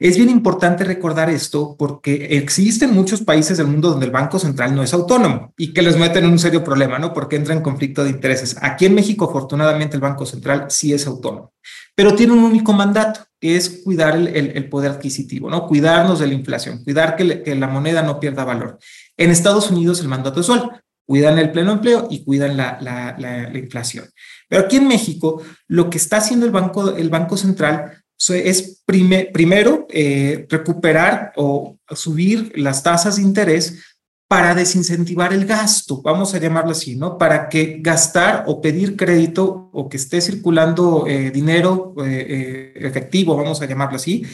Es 0.00 0.16
bien 0.16 0.30
importante 0.30 0.84
recordar 0.84 1.28
esto 1.28 1.74
porque 1.76 2.38
existen 2.38 2.94
muchos 2.94 3.22
países 3.22 3.58
del 3.58 3.66
mundo 3.66 3.90
donde 3.90 4.06
el 4.06 4.12
Banco 4.12 4.38
Central 4.38 4.72
no 4.72 4.84
es 4.84 4.94
autónomo 4.94 5.52
y 5.58 5.72
que 5.72 5.82
les 5.82 5.98
meten 5.98 6.24
en 6.24 6.30
un 6.30 6.38
serio 6.38 6.62
problema, 6.62 7.00
¿no? 7.00 7.12
Porque 7.12 7.34
entra 7.34 7.52
en 7.52 7.62
conflicto 7.62 8.04
de 8.04 8.10
intereses. 8.10 8.56
Aquí 8.60 8.86
en 8.86 8.94
México, 8.94 9.24
afortunadamente, 9.24 9.96
el 9.96 10.00
Banco 10.00 10.24
Central 10.24 10.66
sí 10.68 10.92
es 10.92 11.04
autónomo, 11.08 11.52
pero 11.96 12.14
tiene 12.14 12.32
un 12.32 12.44
único 12.44 12.72
mandato, 12.72 13.24
que 13.40 13.56
es 13.56 13.82
cuidar 13.84 14.16
el, 14.16 14.68
poder 14.68 14.92
adquisitivo, 14.92 15.50
¿no? 15.50 15.66
Cuidarnos 15.66 16.20
de 16.20 16.28
la 16.28 16.34
inflación, 16.34 16.84
cuidar 16.84 17.16
que, 17.16 17.56
la 17.56 17.66
moneda 17.66 18.00
no 18.02 18.20
pierda 18.20 18.44
valor. 18.44 18.78
En 19.16 19.30
Estados 19.30 19.68
Unidos 19.68 20.00
el 20.00 20.06
mandato 20.06 20.40
es 20.40 20.46
solo, 20.46 20.70
cuidan 21.06 21.40
el 21.40 21.50
pleno 21.50 21.72
empleo 21.72 22.06
y 22.08 22.22
cuidan 22.22 22.56
la, 22.56 22.78
la, 22.80 23.58
inflación. 23.58 24.04
Pero 24.48 24.62
aquí 24.62 24.76
en 24.76 24.86
México, 24.86 25.42
lo 25.66 25.90
que 25.90 25.98
está 25.98 26.18
haciendo 26.18 26.46
el 26.46 26.52
Banco, 26.52 26.94
el 26.94 27.10
Banco 27.10 27.36
Central 27.36 28.04
es 28.18 28.82
primero 28.86 29.86
eh, 29.90 30.46
recuperar 30.48 31.32
o 31.36 31.78
subir 31.90 32.52
las 32.56 32.82
tasas 32.82 33.16
de 33.16 33.22
interés 33.22 33.78
para 34.26 34.54
desincentivar 34.54 35.32
el 35.32 35.46
gasto, 35.46 36.02
vamos 36.02 36.34
a 36.34 36.38
llamarlo 36.38 36.72
así, 36.72 36.96
¿no? 36.96 37.16
Para 37.16 37.48
que 37.48 37.78
gastar 37.80 38.44
o 38.46 38.60
pedir 38.60 38.94
crédito 38.94 39.70
o 39.72 39.88
que 39.88 39.96
esté 39.96 40.20
circulando 40.20 41.06
eh, 41.06 41.30
dinero 41.30 41.94
eh, 42.04 42.74
efectivo, 42.76 43.36
vamos 43.36 43.62
a 43.62 43.66
llamarlo 43.66 43.96
así, 43.96 44.26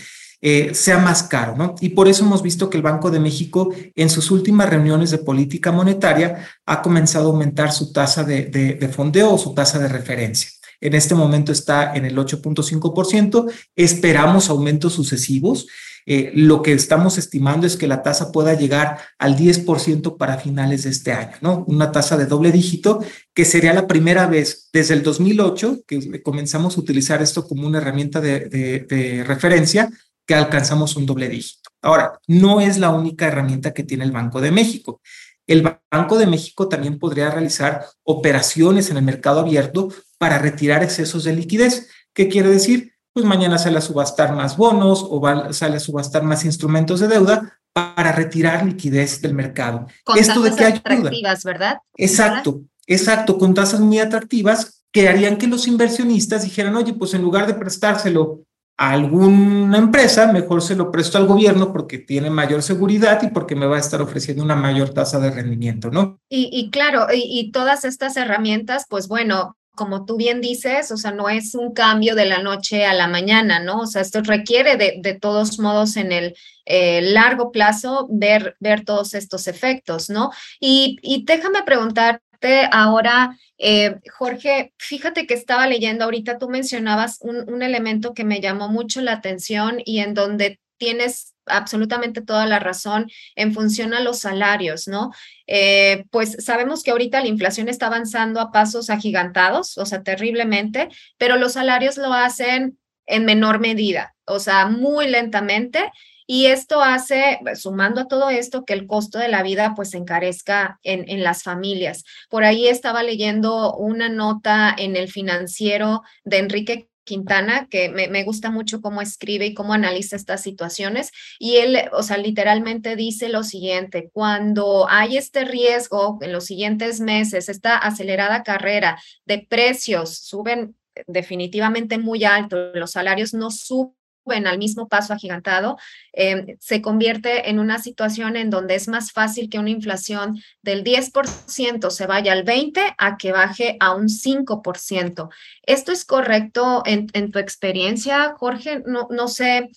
sea 0.73 0.99
más 0.99 1.23
caro, 1.23 1.57
¿no? 1.57 1.75
Y 1.81 1.91
por 1.91 2.07
eso 2.07 2.23
hemos 2.23 2.43
visto 2.43 2.69
que 2.69 2.77
el 2.77 2.83
Banco 2.83 3.11
de 3.11 3.19
México 3.19 3.73
en 3.95 4.11
sus 4.11 4.31
últimas 4.31 4.69
reuniones 4.69 5.11
de 5.11 5.17
política 5.17 5.73
monetaria 5.73 6.47
ha 6.67 6.83
comenzado 6.83 7.29
a 7.29 7.33
aumentar 7.33 7.73
su 7.73 7.95
tasa 7.95 8.25
de, 8.25 8.47
de 8.47 8.89
fondeo 8.89 9.33
o 9.33 9.39
su 9.39 9.55
tasa 9.55 9.79
de 9.79 9.89
referencia. 9.89 10.51
En 10.81 10.95
este 10.95 11.15
momento 11.15 11.53
está 11.53 11.95
en 11.95 12.05
el 12.05 12.17
8.5%. 12.17 13.51
Esperamos 13.77 14.51
aumentos 14.51 14.93
sucesivos. 14.95 15.67
Eh, 16.07 16.33
lo 16.35 16.61
que 16.61 16.73
estamos 16.73 17.17
estimando 17.17 17.67
es 17.67 17.77
que 17.77 17.87
la 17.87 18.03
tasa 18.03 18.31
pueda 18.31 18.53
llegar 18.55 18.99
al 19.19 19.37
10% 19.37 20.19
para 20.19 20.37
finales 20.37 20.85
de 20.85 20.91
este 20.91 21.13
año, 21.13 21.37
¿no? 21.41 21.65
Una 21.67 21.93
tasa 21.93 22.19
de 22.19 22.27
doble 22.27 22.53
dígito, 22.53 23.03
que 23.33 23.47
sería 23.47 23.73
la 23.73 23.87
primera 23.87 24.27
vez 24.27 24.69
desde 24.73 24.93
el 24.95 25.03
2008 25.03 25.85
que 25.87 26.23
comenzamos 26.23 26.77
a 26.77 26.81
utilizar 26.81 27.23
esto 27.23 27.47
como 27.49 27.67
una 27.67 27.79
herramienta 27.79 28.21
de 28.21 29.25
referencia, 29.27 29.91
que 30.27 30.35
alcanzamos 30.35 30.97
un 30.97 31.07
doble 31.07 31.29
dígito. 31.29 31.71
Ahora, 31.83 32.19
no 32.27 32.61
es 32.61 32.79
la 32.79 32.91
única 32.91 33.27
herramienta 33.27 33.73
que 33.73 33.85
tiene 33.85 34.05
el 34.05 34.13
Banco 34.13 34.41
de 34.41 34.51
México. 34.51 35.01
El 35.47 35.79
Banco 35.91 36.17
de 36.17 36.27
México 36.27 36.69
también 36.69 36.99
podría 36.99 37.31
realizar 37.31 37.85
operaciones 38.03 38.91
en 38.91 38.97
el 38.97 39.05
mercado 39.05 39.41
abierto 39.41 39.89
para 40.25 40.39
retirar 40.39 40.83
excesos 40.83 41.25
de 41.25 41.35
liquidez. 41.35 41.91
¿Qué 42.15 42.31
quiere 42.31 42.49
decir? 42.49 42.95
Pues 43.13 43.27
mañana 43.27 43.59
sale 43.59 43.77
a 43.77 43.83
subastar 43.83 44.35
más 44.35 44.57
bonos 44.57 45.07
o 45.07 45.21
sale 45.53 45.77
a 45.77 45.81
subastar 45.81 46.23
más 46.23 46.47
instrumentos 46.47 47.01
de 47.01 47.09
deuda 47.09 47.61
para 47.75 48.11
retirar 48.11 48.65
liquidez 48.65 49.21
del 49.21 49.35
mercado. 49.35 49.87
Con 50.03 50.17
Esto 50.17 50.41
tasas 50.41 50.57
de 50.57 50.63
que 50.63 50.79
atractivas, 50.79 51.45
¿verdad? 51.45 51.77
Exacto, 51.99 52.63
exacto, 52.87 53.37
con 53.37 53.53
tasas 53.53 53.81
muy 53.81 53.99
atractivas 53.99 54.87
que 54.91 55.11
harían 55.11 55.37
que 55.37 55.47
los 55.47 55.69
inversionistas 55.69 56.43
dijeran, 56.43 56.75
oye, 56.75 56.95
pues 56.95 57.13
en 57.13 57.21
lugar 57.21 57.47
de 57.47 57.53
prestárselo 57.53 58.47
a 58.79 58.93
alguna 58.93 59.77
empresa, 59.77 60.33
mejor 60.33 60.63
se 60.63 60.75
lo 60.75 60.91
presto 60.91 61.19
al 61.19 61.27
gobierno 61.27 61.71
porque 61.71 61.99
tiene 61.99 62.31
mayor 62.31 62.63
seguridad 62.63 63.23
y 63.23 63.29
porque 63.29 63.55
me 63.55 63.67
va 63.67 63.77
a 63.77 63.81
estar 63.81 64.01
ofreciendo 64.01 64.43
una 64.43 64.57
mayor 64.57 64.89
tasa 64.89 65.21
de 65.21 65.31
rendimiento, 65.31 65.91
¿no? 65.91 66.19
Y, 66.31 66.71
claro, 66.71 67.09
y, 67.13 67.53
todas 67.53 67.85
estas 67.85 68.17
herramientas, 68.17 68.87
pues 68.89 69.07
bueno, 69.07 69.59
como 69.75 70.05
tú 70.05 70.17
bien 70.17 70.41
dices, 70.41 70.91
o 70.93 70.97
sea, 70.97 71.11
no 71.11 71.29
es 71.29 71.55
un 71.55 71.73
cambio 71.73 72.15
de 72.15 72.27
la 72.27 72.39
noche 72.39 72.87
a 72.87 72.95
la 72.95 73.09
mañana, 73.09 73.61
¿no? 73.61 73.81
O 73.81 73.87
sea, 73.87 74.03
esto 74.03 74.23
requiere 74.23 74.77
de, 74.77 74.95
de 75.01 75.15
todos 75.15 75.59
modos 75.59 75.97
en 75.97 76.13
el 76.13 76.37
eh, 76.65 77.03
largo 77.03 77.53
plazo 77.53 78.07
ver, 78.11 78.57
ver 78.61 78.85
todos 78.85 79.15
estos 79.15 79.49
efectos, 79.49 80.11
¿no? 80.11 80.31
Y, 80.61 80.99
y 81.03 81.25
déjame 81.25 81.63
preguntarte 81.63 82.69
ahora, 82.73 83.37
eh, 83.59 83.97
Jorge, 84.13 84.73
fíjate 84.79 85.27
que 85.27 85.35
estaba 85.35 85.67
leyendo 85.67 86.05
ahorita, 86.05 86.39
tú 86.39 86.49
mencionabas 86.49 87.19
un, 87.21 87.49
un 87.49 87.63
elemento 87.63 88.15
que 88.15 88.25
me 88.25 88.41
llamó 88.41 88.69
mucho 88.69 89.01
la 89.01 89.13
atención 89.13 89.79
y 89.85 90.01
en 90.01 90.15
donde 90.15 90.61
tienes 90.79 91.34
absolutamente 91.47 92.23
toda 92.23 92.47
la 92.47 92.59
razón 92.59 93.11
en 93.37 93.53
función 93.53 93.95
a 93.95 94.01
los 94.01 94.19
salarios, 94.21 94.89
¿no? 94.89 95.13
Eh, 95.47 96.05
pues 96.11 96.37
sabemos 96.45 96.83
que 96.83 96.91
ahorita 96.91 97.21
la 97.21 97.29
inflación 97.29 97.69
está 97.69 97.87
avanzando 97.87 98.41
a 98.41 98.53
pasos 98.53 98.91
agigantados, 98.91 99.77
o 99.79 99.87
sea, 99.87 100.03
terriblemente, 100.03 100.89
pero 101.19 101.37
los 101.37 101.53
salarios 101.53 101.97
lo 101.97 102.13
hacen 102.13 102.79
en 103.07 103.25
menor 103.25 103.61
medida, 103.61 104.15
o 104.27 104.39
sea, 104.39 104.67
muy 104.67 105.09
lentamente. 105.09 105.91
Y 106.27 106.47
esto 106.47 106.83
hace, 106.83 107.39
sumando 107.55 108.01
a 108.01 108.09
todo 108.09 108.31
esto, 108.31 108.65
que 108.65 108.73
el 108.73 108.87
costo 108.87 109.19
de 109.19 109.29
la 109.29 109.43
vida 109.43 109.75
pues 109.77 109.93
encarezca 109.93 110.81
en, 110.83 111.05
en 111.07 111.23
las 111.23 111.43
familias. 111.43 112.03
Por 112.31 112.45
ahí 112.45 112.67
estaba 112.67 113.03
leyendo 113.03 113.75
una 113.75 114.09
nota 114.09 114.75
en 114.77 114.97
el 114.97 115.09
financiero 115.09 116.03
de 116.25 116.39
Enrique 116.39 116.89
Quintana, 117.05 117.69
que 117.71 117.89
me, 117.89 118.25
gusta 118.25 118.51
mucho 118.51 118.81
cómo 118.81 119.01
escribe 119.01 119.47
y 119.47 119.55
cómo 119.55 119.75
analiza 119.75 120.17
estas 120.17 120.43
situaciones. 120.43 121.11
Y 121.39 121.57
él, 121.57 121.79
o 121.93 122.03
sea, 122.03 122.17
literalmente 122.17 122.97
dice 122.97 123.29
lo 123.29 123.43
siguiente, 123.45 124.11
cuando 124.13 124.87
hay 124.89 125.17
este 125.17 125.45
riesgo 125.45 126.19
en 126.23 126.33
los 126.33 126.47
siguientes 126.47 127.01
meses, 127.01 127.49
esta 127.49 127.77
acelerada 127.77 128.43
carrera 128.43 128.99
de 129.25 129.47
precios 129.49 130.19
suben 130.19 130.77
definitivamente 131.07 131.99
muy 131.99 132.25
alto, 132.25 132.73
los 132.75 132.93
salarios 132.93 133.35
no 133.35 133.51
suben 133.51 133.95
en 134.33 134.47
al 134.47 134.59
mismo 134.59 134.89
paso 134.89 135.13
agigantado, 135.13 135.77
em, 136.13 136.57
se 136.61 136.81
convierte 136.81 137.51
en 137.51 137.59
una 137.59 137.79
situación 137.79 138.37
en 138.37 138.51
donde 138.51 138.75
es 138.75 138.89
más 138.89 139.13
fácil 139.13 139.49
que 139.49 139.59
una 139.59 139.71
inflación 139.71 140.39
del 140.63 140.85
10% 140.85 141.91
se 141.91 142.07
vaya 142.07 142.33
al 142.33 142.45
20% 142.45 142.95
a 142.99 143.17
que 143.17 143.33
baje 143.33 143.77
a 143.81 143.95
un 143.95 144.09
5%. 144.09 145.31
¿Esto 145.63 145.93
es 145.93 146.05
correcto 146.05 146.83
en, 146.87 147.31
tu 147.31 147.39
experiencia, 147.39 148.35
Jorge? 148.39 148.83
No, 148.87 149.09
no 149.11 149.29
sé. 149.29 149.71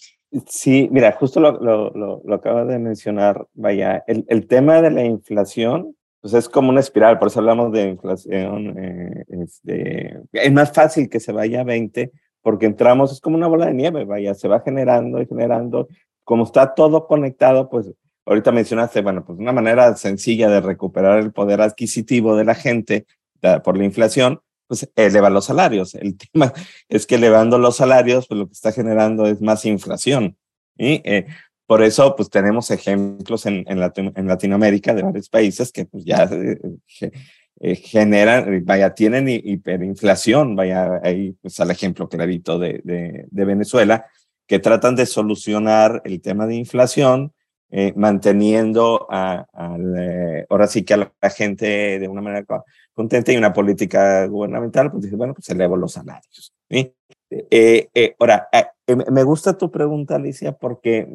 Sí, 0.48 0.90
mira, 0.92 1.14
justo 1.14 1.40
lo, 1.40 1.54
lo, 1.54 2.22
lo, 2.24 2.36
acaba 2.36 2.66
de 2.66 2.78
mencionar, 2.80 3.48
vaya, 3.54 4.04
el, 4.08 4.26
el, 4.28 4.46
tema 4.46 4.82
de 4.82 4.92
la 4.92 5.04
inflación, 5.06 5.96
pues 6.20 6.34
es 6.34 6.50
como 6.50 6.70
una 6.70 6.82
espiral, 6.82 7.18
por 7.18 7.30
eso 7.30 7.40
hablamos 7.40 7.72
de 7.72 7.84
inflación, 7.84 8.78
eh, 8.78 9.24
este, 9.30 10.20
es 10.34 10.52
más 10.52 10.74
fácil 10.74 11.10
que 11.10 11.22
se 11.22 11.32
vaya 11.32 11.62
a 11.62 11.64
20 11.64 12.12
porque 12.48 12.66
entramos, 12.66 13.12
es 13.12 13.20
como 13.20 13.36
una 13.36 13.48
bola 13.48 13.66
de 13.66 13.74
nieve, 13.74 14.06
vaya, 14.06 14.34
se 14.34 14.48
va 14.48 14.62
generando 14.62 15.22
y 15.22 15.26
generando. 15.26 15.90
Como 16.24 16.46
está 16.46 16.74
todo 16.74 17.06
conectado, 17.06 17.70
pues 17.70 17.92
ahorita 18.26 18.54
mencionaste, 18.54 19.02
bueno, 19.02 19.26
pues 19.26 19.38
una 19.38 19.52
manera 19.52 19.94
sencilla 19.98 20.48
de 20.48 20.62
recuperar 20.62 21.20
el 21.20 21.34
poder 21.34 21.60
adquisitivo 21.60 22.38
de 22.38 22.46
la 22.46 22.56
gente 22.56 23.06
por 23.66 23.78
la 23.78 23.84
inflación, 23.84 24.40
pues 24.66 24.90
eleva 24.96 25.30
los 25.30 25.44
salarios. 25.44 25.94
El 25.96 26.16
tema 26.32 26.54
es 26.88 27.06
que 27.06 27.16
elevando 27.16 27.58
los 27.58 27.76
salarios, 27.76 28.30
pues 28.30 28.40
lo 28.40 28.48
que 28.48 28.54
está 28.54 28.72
generando 28.72 29.26
es 29.26 29.42
más 29.42 29.66
inflación. 29.66 30.38
Y 30.78 31.02
eh, 31.04 31.28
por 31.66 31.84
eso, 31.84 32.16
pues 32.16 32.30
tenemos 32.30 32.72
ejemplos 32.72 33.46
en, 33.46 33.66
en, 33.68 34.26
Latinoamérica 34.26 34.94
de 34.94 35.04
varios 35.04 35.28
países 35.28 35.74
que 35.74 35.84
pues 35.84 36.06
ya 36.06 36.30
eh, 36.32 36.62
eh, 37.60 37.76
generan, 37.76 38.64
vaya, 38.66 38.94
tienen 38.94 39.28
hiperinflación, 39.28 40.56
vaya, 40.56 41.00
ahí 41.04 41.36
pues 41.42 41.60
al 41.60 41.72
ejemplo 41.72 42.08
clarito 42.10 42.60
de, 42.60 42.82
de, 42.84 43.46
Venezuela, 43.46 44.06
que 44.46 44.60
tratan 44.60 44.96
de 44.96 45.06
solucionar 45.06 46.02
el 46.06 46.22
tema 46.22 46.48
de 46.48 46.56
inflación 46.56 47.34
manteniendo 47.96 49.08
a, 49.10 49.46
ahora 50.50 50.68
sí 50.68 50.84
que 50.84 50.94
a 50.94 50.98
la 51.22 51.30
gente 51.30 52.00
de 52.00 52.08
una 52.08 52.22
manera 52.22 52.46
contenta 52.94 53.32
y 53.32 53.38
una 53.38 53.54
política 53.54 54.26
gubernamental, 54.26 54.90
pues 54.90 55.04
dice, 55.04 55.16
bueno, 55.16 55.34
pues 55.34 55.50
elevo 55.50 55.76
los 55.76 55.92
salarios. 55.92 56.54
¿sí? 56.70 56.96
Eh, 57.30 57.90
eh, 57.94 58.16
ahora, 58.20 58.48
eh, 58.52 58.96
me 59.12 59.24
gusta 59.24 59.58
tu 59.58 59.70
pregunta, 59.70 60.16
Alicia, 60.16 60.54
porque 60.54 61.08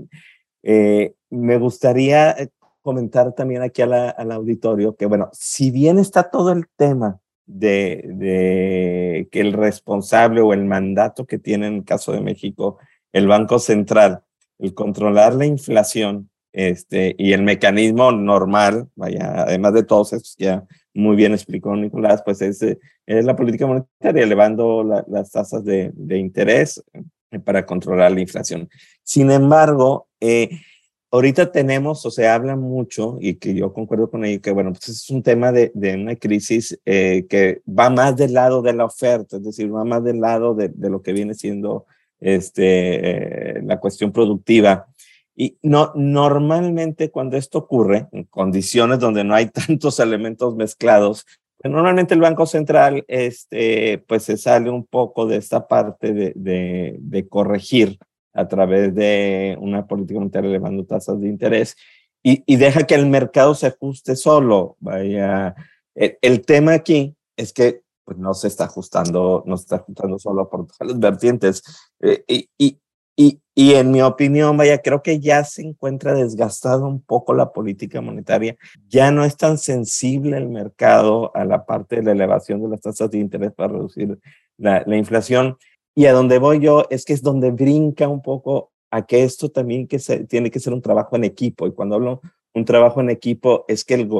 me 0.62 1.58
gustaría 1.58 2.36
comentar 2.82 3.32
también 3.32 3.62
aquí 3.62 3.82
al 3.82 4.32
auditorio 4.32 4.96
que, 4.96 5.06
bueno, 5.06 5.30
si 5.32 5.70
bien 5.70 5.98
está 5.98 6.30
todo 6.30 6.52
el 6.52 6.66
tema 6.76 7.20
de, 7.46 8.04
de, 8.14 9.28
que 9.30 9.40
el 9.40 9.52
responsable 9.52 10.40
o 10.40 10.52
el 10.52 10.64
mandato 10.64 11.26
que 11.26 11.38
tiene 11.38 11.68
en 11.68 11.74
el 11.76 11.84
caso 11.84 12.12
de 12.12 12.20
México 12.20 12.78
el 13.12 13.28
Banco 13.28 13.58
Central, 13.58 14.22
el 14.58 14.74
controlar 14.74 15.34
la 15.34 15.46
inflación 15.46 16.30
este, 16.52 17.14
y 17.18 17.32
el 17.32 17.42
mecanismo 17.42 18.12
normal, 18.12 18.88
vaya, 18.94 19.42
además 19.42 19.74
de 19.74 19.84
todos 19.84 20.12
estos 20.12 20.36
ya 20.36 20.64
muy 20.94 21.16
bien 21.16 21.32
explicó 21.32 21.74
Nicolás, 21.74 22.22
pues 22.24 22.42
es, 22.42 22.62
eh, 22.62 22.78
es 23.06 23.24
la 23.24 23.36
política 23.36 23.66
monetaria 23.66 24.22
elevando 24.22 24.84
las 25.06 25.30
tasas 25.30 25.64
de, 25.64 25.90
de, 25.94 26.18
interés 26.18 26.82
eh, 27.30 27.38
para 27.38 27.64
controlar 27.64 28.12
la 28.12 28.20
inflación. 28.20 28.68
Sin 29.02 29.30
embargo, 29.30 30.08
eh, 30.20 30.50
ahorita 31.12 31.52
tenemos, 31.52 32.04
o 32.06 32.10
se 32.10 32.26
habla 32.26 32.56
mucho, 32.56 33.18
y 33.20 33.34
que 33.34 33.54
yo 33.54 33.72
concuerdo 33.72 34.10
con 34.10 34.24
ello, 34.24 34.40
que 34.40 34.50
bueno, 34.50 34.72
pues 34.72 34.88
es 34.88 35.10
un 35.10 35.22
tema 35.22 35.52
de, 35.52 35.70
una 35.74 36.16
crisis 36.16 36.80
que 36.84 37.62
va 37.68 37.90
más 37.90 38.16
del 38.16 38.32
lado 38.32 38.62
de 38.62 38.72
la 38.72 38.86
oferta, 38.86 39.36
es 39.36 39.44
decir, 39.44 39.72
va 39.72 39.84
más 39.84 40.02
del 40.02 40.20
lado 40.20 40.54
de, 40.54 40.72
lo 40.88 41.02
que 41.02 41.12
viene 41.12 41.34
siendo 41.34 41.86
este, 42.18 43.60
la 43.62 43.78
cuestión 43.78 44.10
productiva. 44.10 44.86
Y 45.36 45.58
no, 45.62 45.92
normalmente 45.94 47.10
cuando 47.10 47.36
esto 47.36 47.58
ocurre, 47.58 48.08
en 48.12 48.24
condiciones 48.24 48.98
donde 48.98 49.22
no 49.22 49.34
hay 49.34 49.46
tantos 49.50 50.00
elementos 50.00 50.56
mezclados, 50.56 51.26
pues 51.58 51.72
normalmente 51.72 52.14
el 52.14 52.20
Banco 52.20 52.46
Central 52.46 53.04
este, 53.06 54.02
pues 54.08 54.24
se 54.24 54.38
sale 54.38 54.70
un 54.70 54.86
poco 54.86 55.26
de 55.26 55.36
esta 55.36 55.68
parte 55.68 56.32
de 56.34 57.26
corregir 57.28 57.98
a 58.32 58.48
través 58.48 58.94
de 58.94 59.56
una 59.60 59.86
política 59.86 60.18
monetaria 60.18 60.48
elevando 60.48 60.84
tasas 60.84 61.20
de 61.20 61.28
interés 61.28 61.76
y, 62.22 62.42
y, 62.46 62.56
deja 62.56 62.86
que 62.86 62.94
el 62.94 63.06
mercado 63.06 63.54
se 63.54 63.66
ajuste 63.66 64.14
solo. 64.14 64.76
Vaya, 64.78 65.56
el, 65.94 66.18
el, 66.22 66.44
tema 66.44 66.74
aquí 66.74 67.16
es 67.36 67.52
que 67.52 67.82
pues 68.04 68.16
no 68.18 68.32
se 68.34 68.48
está 68.48 68.64
ajustando, 68.64 69.42
no 69.46 69.56
se 69.56 69.62
está 69.62 69.76
ajustando 69.76 70.18
solo 70.18 70.48
por 70.48 70.66
las 70.80 70.98
vertientes. 70.98 71.62
Eh, 72.00 72.22
y, 72.28 72.48
y, 72.58 72.78
y, 73.16 73.40
y 73.54 73.74
en 73.74 73.90
mi 73.90 74.02
opinión, 74.02 74.56
vaya, 74.56 74.78
creo 74.78 75.02
que 75.02 75.18
ya 75.18 75.42
se 75.44 75.62
encuentra 75.62 76.14
desgastado 76.14 76.86
un 76.86 77.02
poco 77.02 77.34
la 77.34 77.52
política 77.52 78.00
monetaria. 78.00 78.56
Ya 78.88 79.10
no 79.10 79.24
es 79.24 79.36
tan 79.36 79.58
sensible 79.58 80.36
el 80.36 80.48
mercado 80.48 81.34
a 81.34 81.44
la 81.44 81.66
parte 81.66 81.96
de 81.96 82.02
la 82.02 82.12
elevación 82.12 82.62
de 82.62 82.68
las 82.68 82.80
tasas 82.80 83.10
de 83.10 83.18
interés 83.18 83.52
para 83.52 83.72
reducir 83.72 84.18
la, 84.56 84.84
la 84.86 84.96
inflación. 84.96 85.56
Y 85.94 86.06
a 86.06 86.12
donde 86.12 86.38
voy 86.38 86.60
yo 86.60 86.86
es 86.90 87.04
que 87.04 87.12
es 87.12 87.22
donde 87.22 87.50
brinca 87.50 88.08
un 88.08 88.22
poco 88.22 88.72
a 88.90 89.06
que 89.06 89.24
esto 89.24 89.50
también 89.50 89.86
que 89.88 89.98
se, 89.98 90.24
tiene 90.24 90.50
que 90.50 90.60
ser 90.60 90.72
un 90.72 90.82
trabajo 90.82 91.16
en 91.16 91.24
equipo. 91.24 91.66
Y 91.66 91.72
cuando 91.72 91.96
hablo 91.96 92.20
un 92.54 92.64
trabajo 92.64 93.00
en 93.00 93.10
equipo 93.10 93.64
es 93.68 93.84
que 93.84 93.94
el, 93.94 94.10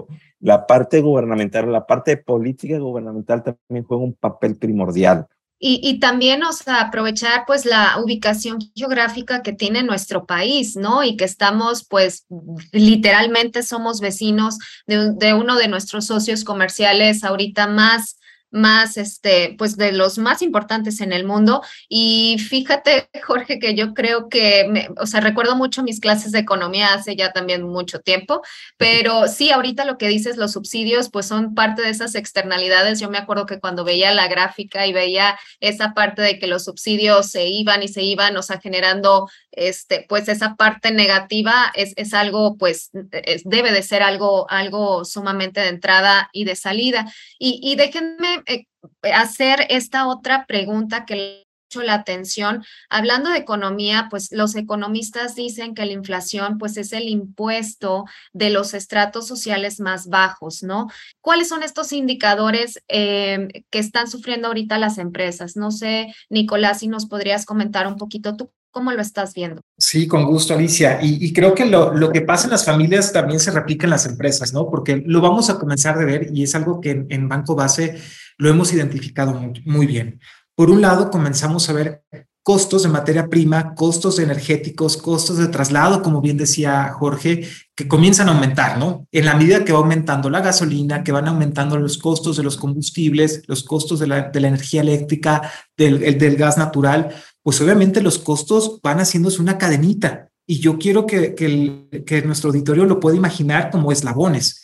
la 0.40 0.66
parte 0.66 1.00
gubernamental, 1.00 1.70
la 1.70 1.86
parte 1.86 2.16
política 2.16 2.78
gubernamental 2.78 3.42
también 3.42 3.84
juega 3.84 4.02
un 4.02 4.14
papel 4.14 4.56
primordial. 4.56 5.26
Y, 5.64 6.00
también, 6.00 6.42
o 6.42 6.52
sea, 6.52 6.80
aprovechar 6.80 7.44
pues 7.46 7.64
la 7.64 7.96
ubicación 8.02 8.58
geográfica 8.74 9.44
que 9.44 9.52
tiene 9.52 9.84
nuestro 9.84 10.26
país, 10.26 10.74
¿no? 10.74 11.04
Y 11.04 11.16
que 11.16 11.24
estamos 11.24 11.86
pues 11.88 12.26
literalmente 12.72 13.62
somos 13.62 14.00
vecinos 14.00 14.58
de, 14.88 15.12
de 15.12 15.34
uno 15.34 15.54
de 15.54 15.68
nuestros 15.68 16.06
socios 16.06 16.42
comerciales 16.42 17.22
ahorita 17.22 17.68
más 17.68 18.16
más, 18.52 18.96
este, 18.96 19.54
pues 19.58 19.76
de 19.76 19.92
los 19.92 20.18
más 20.18 20.42
importantes 20.42 21.00
en 21.00 21.12
el 21.12 21.24
mundo. 21.24 21.62
Y 21.88 22.36
fíjate, 22.38 23.08
Jorge, 23.26 23.58
que 23.58 23.74
yo 23.74 23.94
creo 23.94 24.28
que, 24.28 24.66
me, 24.68 24.88
o 24.98 25.06
sea, 25.06 25.20
recuerdo 25.20 25.56
mucho 25.56 25.82
mis 25.82 26.00
clases 26.00 26.32
de 26.32 26.38
economía 26.38 26.94
hace 26.94 27.16
ya 27.16 27.32
también 27.32 27.62
mucho 27.62 28.00
tiempo, 28.00 28.42
pero 28.76 29.26
sí, 29.26 29.50
ahorita 29.50 29.84
lo 29.84 29.98
que 29.98 30.08
dices, 30.08 30.36
los 30.36 30.52
subsidios, 30.52 31.10
pues 31.10 31.26
son 31.26 31.54
parte 31.54 31.82
de 31.82 31.90
esas 31.90 32.14
externalidades. 32.14 33.00
Yo 33.00 33.10
me 33.10 33.18
acuerdo 33.18 33.46
que 33.46 33.58
cuando 33.58 33.84
veía 33.84 34.12
la 34.12 34.28
gráfica 34.28 34.86
y 34.86 34.92
veía 34.92 35.38
esa 35.60 35.94
parte 35.94 36.22
de 36.22 36.38
que 36.38 36.46
los 36.46 36.64
subsidios 36.64 37.30
se 37.30 37.46
iban 37.48 37.82
y 37.82 37.88
se 37.88 38.02
iban, 38.02 38.36
o 38.36 38.42
sea, 38.42 38.60
generando, 38.60 39.28
este, 39.52 40.04
pues 40.08 40.28
esa 40.28 40.56
parte 40.56 40.90
negativa 40.90 41.70
es, 41.74 41.92
es 41.96 42.14
algo, 42.14 42.56
pues, 42.56 42.90
es, 43.12 43.42
debe 43.44 43.72
de 43.72 43.82
ser 43.82 44.02
algo, 44.02 44.50
algo 44.50 45.04
sumamente 45.04 45.60
de 45.60 45.68
entrada 45.68 46.30
y 46.32 46.44
de 46.44 46.56
salida. 46.56 47.12
Y, 47.38 47.76
déjenme 47.76 48.42
eh, 48.46 48.66
hacer 49.14 49.66
esta 49.68 50.08
otra 50.08 50.46
pregunta 50.46 51.04
que 51.04 51.16
le 51.16 51.46
hecho 51.72 51.82
la 51.82 51.94
atención. 51.94 52.64
Hablando 52.90 53.30
de 53.30 53.38
economía, 53.38 54.08
pues 54.10 54.30
los 54.30 54.54
economistas 54.56 55.34
dicen 55.34 55.74
que 55.74 55.86
la 55.86 55.92
inflación 55.92 56.58
pues 56.58 56.76
es 56.76 56.92
el 56.92 57.08
impuesto 57.08 58.04
de 58.32 58.50
los 58.50 58.74
estratos 58.74 59.26
sociales 59.26 59.80
más 59.80 60.08
bajos, 60.08 60.62
¿no? 60.62 60.88
¿Cuáles 61.20 61.48
son 61.48 61.62
estos 61.62 61.92
indicadores 61.92 62.82
eh, 62.88 63.48
que 63.70 63.78
están 63.78 64.08
sufriendo 64.08 64.48
ahorita 64.48 64.78
las 64.78 64.98
empresas? 64.98 65.56
No 65.56 65.70
sé, 65.70 66.14
Nicolás, 66.28 66.80
si 66.80 66.88
nos 66.88 67.06
podrías 67.06 67.46
comentar 67.46 67.86
un 67.86 67.96
poquito 67.96 68.36
tú 68.36 68.52
¿Cómo 68.72 68.90
lo 68.90 69.02
estás 69.02 69.34
viendo? 69.34 69.60
Sí, 69.76 70.08
con 70.08 70.24
gusto, 70.24 70.54
Alicia. 70.54 70.98
Y, 71.02 71.30
creo 71.34 71.54
que 71.54 71.66
lo, 71.66 71.92
lo, 71.92 72.10
que 72.10 72.22
pasa 72.22 72.44
en 72.44 72.52
las 72.52 72.64
familias 72.64 73.12
también 73.12 73.38
se 73.38 73.50
replica 73.50 73.84
en 73.84 73.90
las 73.90 74.06
empresas, 74.06 74.54
¿no? 74.54 74.70
Porque 74.70 75.02
lo 75.04 75.20
vamos 75.20 75.50
a 75.50 75.58
comenzar 75.58 75.98
a 75.98 76.04
ver 76.06 76.30
y 76.32 76.42
es 76.42 76.54
algo 76.54 76.80
que 76.80 77.04
en, 77.06 77.28
Banco 77.28 77.54
Base 77.54 77.98
lo 78.38 78.48
hemos 78.48 78.72
identificado 78.72 79.34
muy, 79.34 79.62
muy, 79.66 79.86
bien. 79.86 80.20
Por 80.54 80.70
un 80.70 80.80
lado, 80.80 81.10
comenzamos 81.10 81.68
a 81.68 81.74
ver 81.74 82.02
costos 82.42 82.82
de 82.82 82.88
materia 82.88 83.28
prima, 83.28 83.74
costos 83.74 84.18
energéticos, 84.18 84.96
costos 84.96 85.36
de 85.36 85.48
traslado, 85.48 86.02
como 86.02 86.22
bien 86.22 86.38
decía 86.38 86.92
Jorge, 86.94 87.46
que 87.74 87.86
comienzan 87.86 88.28
a 88.28 88.32
aumentar, 88.32 88.78
¿no? 88.78 89.06
En 89.12 89.26
la 89.26 89.36
medida 89.36 89.64
que 89.64 89.72
va 89.72 89.80
aumentando 89.80 90.30
la 90.30 90.40
gasolina, 90.40 91.04
que 91.04 91.12
van 91.12 91.28
aumentando 91.28 91.78
los 91.78 91.98
costos 91.98 92.38
de 92.38 92.42
los 92.42 92.56
combustibles, 92.56 93.42
los 93.46 93.62
costos 93.64 94.00
de 94.00 94.06
la, 94.06 94.22
de 94.30 94.40
la 94.40 94.48
energía 94.48 94.80
eléctrica, 94.80 95.52
del, 95.76 96.18
del 96.18 96.36
gas 96.36 96.56
natural, 96.56 97.14
pues 97.42 97.60
obviamente 97.60 98.02
los 98.02 98.18
costos 98.18 98.80
van 98.82 98.98
haciéndose 98.98 99.40
una 99.40 99.58
cadenita. 99.58 100.28
Y 100.46 100.60
yo 100.60 100.78
quiero 100.78 101.06
que, 101.06 101.34
que, 101.34 102.22
nuestro 102.22 102.50
auditorio 102.50 102.84
lo 102.84 103.00
pueda 103.00 103.16
imaginar 103.16 103.70
como 103.70 103.92
eslabones. 103.92 104.62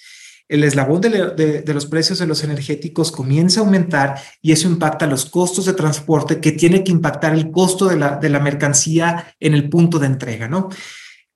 El 0.49 0.65
eslabón 0.65 1.01
de, 1.01 1.63
los 1.67 1.87
precios 1.87 2.19
de 2.19 2.27
los 2.27 2.43
energéticos 2.43 3.13
comienza 3.13 3.61
a 3.61 3.65
aumentar 3.65 4.17
y 4.41 4.53
eso 4.53 4.67
impacta 4.67 5.07
los 5.07 5.27
costos 5.27 5.67
de 5.67 5.75
transporte 5.75 6.41
que 6.41 6.53
tiene 6.53 6.83
que 6.83 6.91
impactar 6.91 7.35
el 7.35 7.51
costo 7.51 7.87
de 7.87 7.97
la, 7.97 8.17
de 8.17 8.29
la 8.31 8.41
mercancía 8.41 9.35
en 9.41 9.55
el 9.55 9.69
punto 9.69 9.99
de 9.99 10.07
entrega, 10.07 10.49
¿no? 10.49 10.69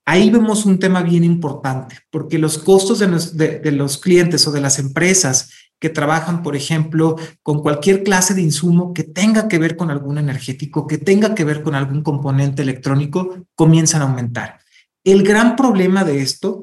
Ahí 0.05 0.31
vemos 0.31 0.67
un 0.67 0.81
tema 0.81 1.03
bien 1.03 1.23
importante, 1.23 1.99
porque 2.11 2.39
los 2.39 2.59
costos 2.59 2.99
de, 2.99 3.61
de, 3.61 3.73
los 3.73 3.99
clientes 3.99 4.45
o 4.49 4.51
de 4.51 4.61
las 4.61 4.81
empresas 4.81 5.51
que 5.83 5.91
trabajan, 5.91 6.45
por 6.45 6.55
ejemplo, 6.55 7.17
con 7.43 7.61
cualquier 7.61 8.05
clase 8.05 8.35
de 8.35 8.43
insumo 8.43 8.95
que 8.95 9.03
tenga 9.03 9.49
que 9.49 9.59
ver 9.59 9.77
con 9.77 9.91
algún 9.91 10.17
energético, 10.17 10.87
que 10.87 10.97
tenga 10.97 11.35
que 11.35 11.43
ver 11.43 11.65
con 11.65 11.75
algún 11.75 12.05
componente 12.05 12.63
electrónico, 12.63 13.49
comienzan 13.57 14.01
a 14.01 14.05
aumentar. 14.05 14.61
El 15.03 15.25
gran 15.25 15.57
problema 15.57 16.05
de 16.05 16.23
esto 16.23 16.63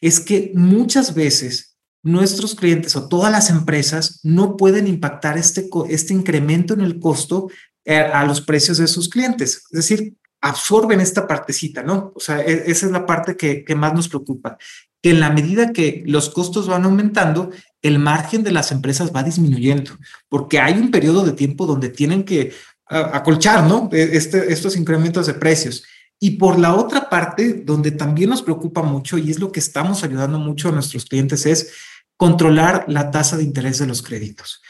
es 0.00 0.20
que 0.20 0.52
muchas 0.54 1.14
veces 1.14 1.78
nuestros 2.04 2.54
clientes 2.54 2.94
o 2.94 3.08
todas 3.08 3.32
las 3.32 3.50
empresas 3.50 4.20
no 4.22 4.56
pueden 4.56 4.86
impactar 4.86 5.36
este, 5.36 5.68
este 5.88 6.14
incremento 6.14 6.72
en 6.72 6.82
el 6.82 7.00
costo 7.00 7.48
eh, 7.84 7.98
a 7.98 8.24
los 8.24 8.40
precios 8.40 8.78
de 8.78 8.86
sus 8.86 9.08
clientes. 9.08 9.64
Es 9.72 9.76
decir, 9.76 10.14
absorben 10.40 11.00
esta 11.00 11.26
partecita, 11.26 11.82
¿no? 11.82 12.12
O 12.14 12.20
sea, 12.20 12.38
e, 12.38 12.70
esa 12.70 12.86
es 12.86 12.92
la 12.92 13.04
parte 13.04 13.36
que, 13.36 13.64
que 13.64 13.74
más 13.74 13.92
nos 13.94 14.08
preocupa 14.08 14.58
que 15.02 15.10
en 15.10 15.20
la 15.20 15.30
medida 15.30 15.72
que 15.72 16.02
los 16.06 16.30
costos 16.30 16.66
van 16.66 16.84
aumentando, 16.84 17.50
el 17.82 17.98
margen 17.98 18.42
de 18.42 18.52
las 18.52 18.72
empresas 18.72 19.12
va 19.14 19.22
disminuyendo, 19.22 19.92
porque 20.28 20.60
hay 20.60 20.74
un 20.74 20.90
periodo 20.90 21.24
de 21.24 21.32
tiempo 21.32 21.66
donde 21.66 21.88
tienen 21.88 22.24
que 22.24 22.52
acolchar, 22.86 23.64
¿no? 23.64 23.88
E, 23.92 24.16
este, 24.16 24.52
estos 24.52 24.76
incrementos 24.76 25.26
de 25.26 25.34
precios. 25.34 25.84
Y 26.18 26.32
por 26.32 26.58
la 26.58 26.74
otra 26.74 27.08
parte, 27.08 27.62
donde 27.64 27.92
también 27.92 28.30
nos 28.30 28.42
preocupa 28.42 28.82
mucho 28.82 29.16
y 29.16 29.30
es 29.30 29.38
lo 29.38 29.50
que 29.52 29.60
estamos 29.60 30.04
ayudando 30.04 30.38
mucho 30.38 30.68
a 30.68 30.72
nuestros 30.72 31.06
clientes, 31.06 31.46
es 31.46 31.72
controlar 32.16 32.84
la 32.88 33.10
tasa 33.10 33.38
de 33.38 33.44
interés 33.44 33.78
de 33.78 33.86
los 33.86 34.02
créditos. 34.02 34.60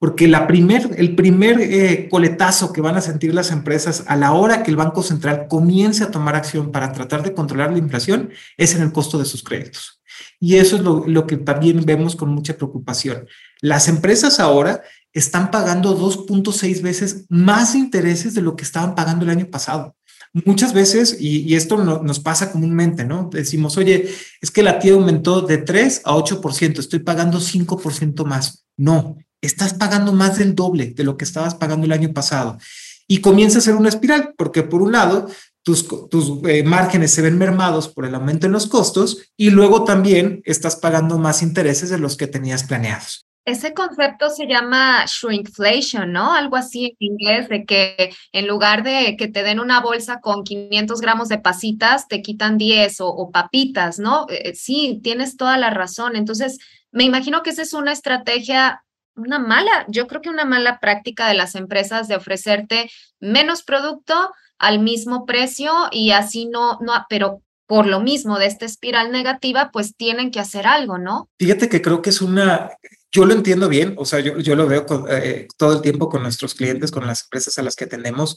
Porque 0.00 0.26
la 0.26 0.46
primer, 0.46 0.94
el 0.96 1.14
primer 1.14 1.60
eh, 1.60 2.08
coletazo 2.10 2.72
que 2.72 2.80
van 2.80 2.96
a 2.96 3.02
sentir 3.02 3.34
las 3.34 3.52
empresas 3.52 4.02
a 4.06 4.16
la 4.16 4.32
hora 4.32 4.62
que 4.62 4.70
el 4.70 4.76
Banco 4.76 5.02
Central 5.02 5.46
comience 5.46 6.02
a 6.02 6.10
tomar 6.10 6.34
acción 6.34 6.72
para 6.72 6.90
tratar 6.90 7.22
de 7.22 7.34
controlar 7.34 7.70
la 7.70 7.78
inflación 7.78 8.30
es 8.56 8.74
en 8.74 8.80
el 8.80 8.92
costo 8.92 9.18
de 9.18 9.26
sus 9.26 9.44
créditos. 9.44 10.00
Y 10.40 10.56
eso 10.56 10.76
es 10.76 10.82
lo, 10.82 11.06
lo 11.06 11.26
que 11.26 11.36
también 11.36 11.84
vemos 11.84 12.16
con 12.16 12.30
mucha 12.30 12.56
preocupación. 12.56 13.26
Las 13.60 13.88
empresas 13.88 14.40
ahora 14.40 14.82
están 15.12 15.50
pagando 15.50 15.98
2.6 15.98 16.80
veces 16.80 17.26
más 17.28 17.74
intereses 17.74 18.34
de 18.34 18.40
lo 18.40 18.56
que 18.56 18.64
estaban 18.64 18.94
pagando 18.94 19.24
el 19.26 19.30
año 19.30 19.50
pasado. 19.50 19.96
Muchas 20.32 20.72
veces, 20.72 21.16
y, 21.20 21.54
esto 21.56 21.76
nos 21.76 22.20
pasa 22.20 22.52
comúnmente, 22.52 23.04
¿no? 23.04 23.28
Decimos, 23.32 23.76
oye, 23.76 24.08
es 24.40 24.50
que 24.52 24.62
la 24.62 24.78
tía 24.78 24.92
aumentó 24.92 25.40
de 25.40 25.58
3 25.58 26.02
a 26.04 26.14
8%, 26.14 26.78
estoy 26.78 27.00
pagando 27.00 27.38
5% 27.38 28.24
más. 28.24 28.64
No, 28.76 29.16
estás 29.40 29.74
pagando 29.74 30.12
más 30.12 30.38
del 30.38 30.54
doble 30.54 30.88
de 30.88 31.04
lo 31.04 31.16
que 31.16 31.24
estabas 31.24 31.54
pagando 31.54 31.86
el 31.86 31.92
año 31.92 32.12
pasado. 32.12 32.58
Y 33.06 33.20
comienza 33.20 33.58
a 33.58 33.62
ser 33.62 33.74
una 33.74 33.88
espiral, 33.88 34.34
porque 34.36 34.62
por 34.62 34.82
un 34.82 34.92
lado, 34.92 35.28
tus, 35.62 35.86
tus 36.08 36.42
eh, 36.48 36.62
márgenes 36.62 37.12
se 37.12 37.22
ven 37.22 37.38
mermados 37.38 37.88
por 37.88 38.04
el 38.04 38.14
aumento 38.14 38.46
en 38.46 38.52
los 38.52 38.66
costos 38.66 39.30
y 39.36 39.50
luego 39.50 39.84
también 39.84 40.42
estás 40.44 40.76
pagando 40.76 41.18
más 41.18 41.42
intereses 41.42 41.90
de 41.90 41.98
los 41.98 42.16
que 42.16 42.26
tenías 42.26 42.64
planeados. 42.64 43.26
Ese 43.46 43.72
concepto 43.72 44.28
se 44.28 44.46
llama 44.46 45.04
shrinkflation, 45.06 46.12
¿no? 46.12 46.34
Algo 46.34 46.56
así 46.56 46.96
en 47.00 47.12
inglés, 47.12 47.48
de 47.48 47.64
que 47.64 48.14
en 48.32 48.46
lugar 48.46 48.84
de 48.84 49.16
que 49.16 49.28
te 49.28 49.42
den 49.42 49.60
una 49.60 49.80
bolsa 49.80 50.20
con 50.20 50.44
500 50.44 51.00
gramos 51.00 51.28
de 51.28 51.38
pasitas, 51.38 52.06
te 52.06 52.20
quitan 52.20 52.58
10 52.58 52.98
o, 53.00 53.30
papitas, 53.32 53.98
¿no? 53.98 54.26
Eh, 54.28 54.54
sí, 54.54 55.00
tienes 55.02 55.36
toda 55.36 55.56
la 55.56 55.70
razón. 55.70 56.16
Entonces, 56.16 56.58
me 56.92 57.04
imagino 57.04 57.42
que 57.42 57.50
esa 57.50 57.62
es 57.62 57.72
una 57.72 57.92
estrategia, 57.92 58.84
una 59.16 59.38
mala, 59.38 59.84
yo 59.88 60.06
creo 60.06 60.20
que 60.20 60.30
una 60.30 60.44
mala 60.44 60.80
práctica 60.80 61.28
de 61.28 61.34
las 61.34 61.54
empresas 61.54 62.08
de 62.08 62.16
ofrecerte 62.16 62.90
menos 63.20 63.62
producto 63.62 64.32
al 64.58 64.78
mismo 64.78 65.26
precio 65.26 65.72
y 65.90 66.10
así 66.10 66.46
no, 66.46 66.78
no, 66.80 66.92
pero 67.08 67.42
por 67.66 67.86
lo 67.86 68.00
mismo 68.00 68.38
de 68.38 68.46
esta 68.46 68.66
espiral 68.66 69.12
negativa, 69.12 69.70
pues 69.72 69.94
tienen 69.96 70.32
que 70.32 70.40
hacer 70.40 70.66
algo, 70.66 70.98
¿no? 70.98 71.28
Fíjate 71.38 71.68
que 71.68 71.80
creo 71.80 72.02
que 72.02 72.10
es 72.10 72.20
una, 72.20 72.70
yo 73.12 73.24
lo 73.24 73.32
entiendo 73.32 73.68
bien, 73.68 73.94
o 73.96 74.04
sea, 74.04 74.18
yo, 74.20 74.38
yo 74.38 74.56
lo 74.56 74.66
veo 74.66 74.84
eh, 75.08 75.46
todo 75.56 75.74
el 75.74 75.80
tiempo 75.80 76.08
con 76.08 76.22
nuestros 76.22 76.54
clientes, 76.54 76.90
con 76.90 77.06
las 77.06 77.22
empresas 77.22 77.58
a 77.58 77.62
las 77.62 77.76
que 77.76 77.86
tenemos, 77.86 78.36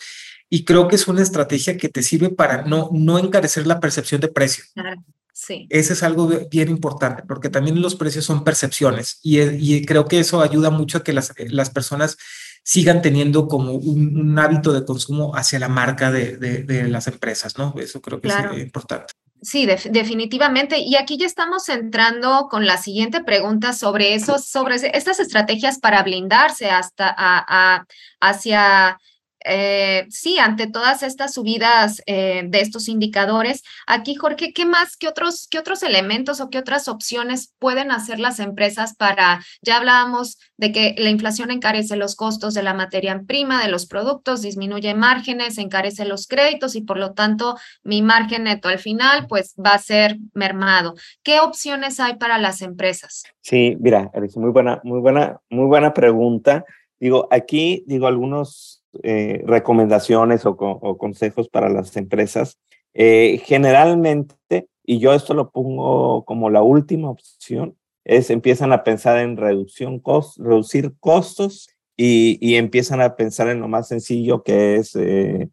y 0.50 0.66
creo 0.66 0.88
que 0.88 0.98
es 0.98 1.08
una 1.08 1.24
estrategia 1.24 1.78
que 1.78 1.90
te 1.90 2.04
sirve 2.04 2.30
para 2.30 2.62
no, 2.64 2.90
no 2.94 3.18
encarecer 3.18 3.66
la 3.66 3.80
percepción 3.80 4.22
de 4.22 4.28
precio. 4.28 4.66
Claro, 4.76 5.04
sí. 5.34 5.67
Ese 5.69 5.93
es 5.93 6.04
algo 6.04 6.28
bien 6.50 6.69
importante, 6.69 7.24
porque 7.28 7.50
también 7.50 7.82
los 7.82 7.96
precios 7.96 8.24
son 8.24 8.43
percepciones, 8.43 9.19
y, 9.22 9.41
y 9.41 9.86
creo 9.86 10.06
que 10.06 10.19
eso 10.19 10.41
ayuda 10.41 10.69
mucho 10.69 11.00
a 11.00 11.04
que 11.04 11.13
las, 11.13 11.34
las 11.50 11.69
personas 11.69 12.17
sigan 12.63 13.02
teniendo 13.02 13.48
como 13.48 13.74
un, 13.74 14.39
hábito 14.39 14.72
de 14.72 14.86
consumo 14.86 15.36
hacia 15.36 15.60
la 15.60 15.67
marca 15.67 16.12
de, 16.12 16.38
de, 16.38 16.88
las 16.88 17.08
empresas, 17.08 17.58
¿no? 17.58 17.74
Eso 17.78 18.02
creo 18.02 18.22
que 18.22 18.30
es 18.30 18.36
importante. 18.58 19.13
Sí, 19.41 19.65
definitivamente. 19.65 20.78
Y 20.80 20.96
aquí 20.96 21.17
ya 21.17 21.26
estamos 21.26 21.67
entrando 21.67 22.48
con 22.50 22.65
la 22.65 22.78
siguiente 22.78 23.22
pregunta 23.22 23.74
sobre 23.74 24.15
eso, 24.15 24.39
sobre 24.39 24.76
estas 24.76 25.19
estrategias 25.19 25.80
para 25.80 26.02
blindarse 26.02 26.69
hasta 26.69 27.13
a, 27.15 27.86
hacia 28.22 28.98
eh, 29.46 30.06
sí, 30.10 30.40
ante 30.40 30.68
todas 30.68 31.04
estas 31.04 31.34
subidas 31.34 32.02
eh, 32.06 32.44
de 32.46 32.62
estos 32.62 32.88
indicadores, 32.88 33.64
aquí, 33.88 34.16
Jorge, 34.16 34.54
¿qué 34.54 34.66
más, 34.66 34.98
qué 34.98 35.08
otros, 35.08 35.48
qué 35.50 35.60
otros 35.60 35.84
elementos 35.84 36.42
o 36.42 36.50
qué 36.50 36.60
otras 36.60 36.88
opciones 36.88 37.54
pueden 37.60 37.92
hacer 37.92 38.20
las 38.20 38.40
empresas 38.40 38.96
para, 38.96 39.44
ya 39.62 39.78
hablábamos 39.78 40.38
de 40.58 40.72
que 40.72 40.96
la 40.98 41.10
inflación 41.10 41.52
encarece 41.52 41.96
los 41.96 42.16
costos 42.16 42.54
de 42.54 42.64
la 42.64 42.74
materia 42.74 43.22
prima, 43.28 43.62
de 43.62 43.70
los 43.70 43.86
productos, 43.86 44.42
disminuye 44.42 44.94
márgenes, 44.94 45.58
encarece 45.58 46.06
los 46.06 46.28
créditos 46.28 46.76
y 46.76 46.82
por 46.82 46.98
lo 46.98 47.14
tanto 47.14 47.58
mi 47.84 48.02
margen 48.02 48.44
neto 48.44 48.70
al 48.70 48.80
final 48.80 49.28
pues 49.28 49.56
va 49.64 49.74
a 49.74 49.80
ser 49.80 50.18
mermado. 50.34 50.96
¿Qué 51.24 51.40
opciones 51.40 52.00
hay 52.00 52.16
para 52.16 52.38
las 52.38 52.62
empresas? 52.62 53.24
Sí, 53.42 53.76
mira, 53.80 54.12
muy 54.36 54.52
buena, 54.52 54.80
muy 54.84 55.00
buena, 55.00 55.40
muy 55.50 55.66
buena 55.66 55.94
pregunta. 55.94 56.66
Digo, 57.00 57.28
aquí, 57.32 57.84
digo, 57.88 58.08
algunos 58.08 58.83
eh, 59.02 59.42
recomendaciones 59.46 60.46
o, 60.46 60.56
consejos 60.98 61.50
para 61.50 61.70
las 61.70 61.96
empresas. 61.98 62.60
Eh, 62.94 63.42
generalmente, 63.44 64.68
y 64.84 65.00
yo 65.00 65.14
esto 65.14 65.34
lo 65.34 65.50
pongo 65.50 66.26
como 66.26 66.50
la 66.50 66.62
última 66.62 67.10
opción, 67.10 67.76
es 68.06 68.30
empiezan 68.30 68.72
a 68.74 68.84
pensar 68.84 69.18
en 69.20 69.38
reducción 69.38 70.00
cost, 70.00 70.38
reducir 70.38 70.94
costos 71.00 71.70
y, 71.98 72.56
empiezan 72.56 73.02
a 73.02 73.16
pensar 73.16 73.48
en 73.48 73.62
lo 73.62 73.68
más 73.68 73.88
sencillo 73.88 74.44
que 74.44 74.76
es 74.76 74.96
eh, 74.96 75.50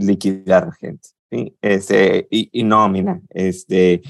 liquidar 0.00 0.72
gente. 0.74 1.08
¿sí? 1.30 1.56
Este, 1.60 2.26
y, 2.30 2.48
y 2.52 2.66
este, 3.30 4.02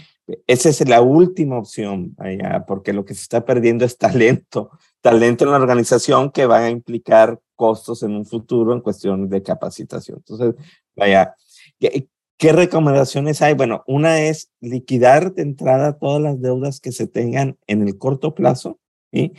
esa 0.47 0.69
es 0.69 0.89
la 0.89 1.03
última 1.03 1.59
opción, 1.59 2.15
allá, 2.19 2.65
porque 2.67 2.93
lo 2.93 3.05
que 3.05 3.15
se 3.15 3.23
está 3.23 3.45
perdiendo 3.45 3.85
es 3.85 3.97
talento, 3.97 4.71
talento 5.01 5.45
en 5.45 5.51
la 5.51 5.57
organización 5.57 6.31
que 6.31 6.47
va 6.47 6.59
a 6.59 6.71
implicar 6.71 7.41
costos 7.55 8.03
en 8.03 8.13
un 8.13 8.27
futuro 8.27 8.73
en 8.73 8.81
cuestión 8.81 9.29
de 9.29 9.43
capacitación. 9.43 10.19
Entonces, 10.19 10.55
vaya, 10.97 11.35
¿qué, 11.79 12.09
¿qué, 12.37 12.53
recomendaciones 12.53 13.41
hay? 13.41 13.55
Bueno, 13.55 13.85
una 13.87 14.21
es 14.21 14.51
liquidar 14.61 15.33
de 15.33 15.43
entrada 15.43 15.99
todas 15.99 16.21
las 16.21 16.41
deudas 16.41 16.81
que 16.81 16.93
se 16.93 17.07
tengan 17.07 17.57
en 17.67 17.83
el 17.83 17.97
corto 17.97 18.35
plazo, 18.35 18.79
¿sí? 19.13 19.33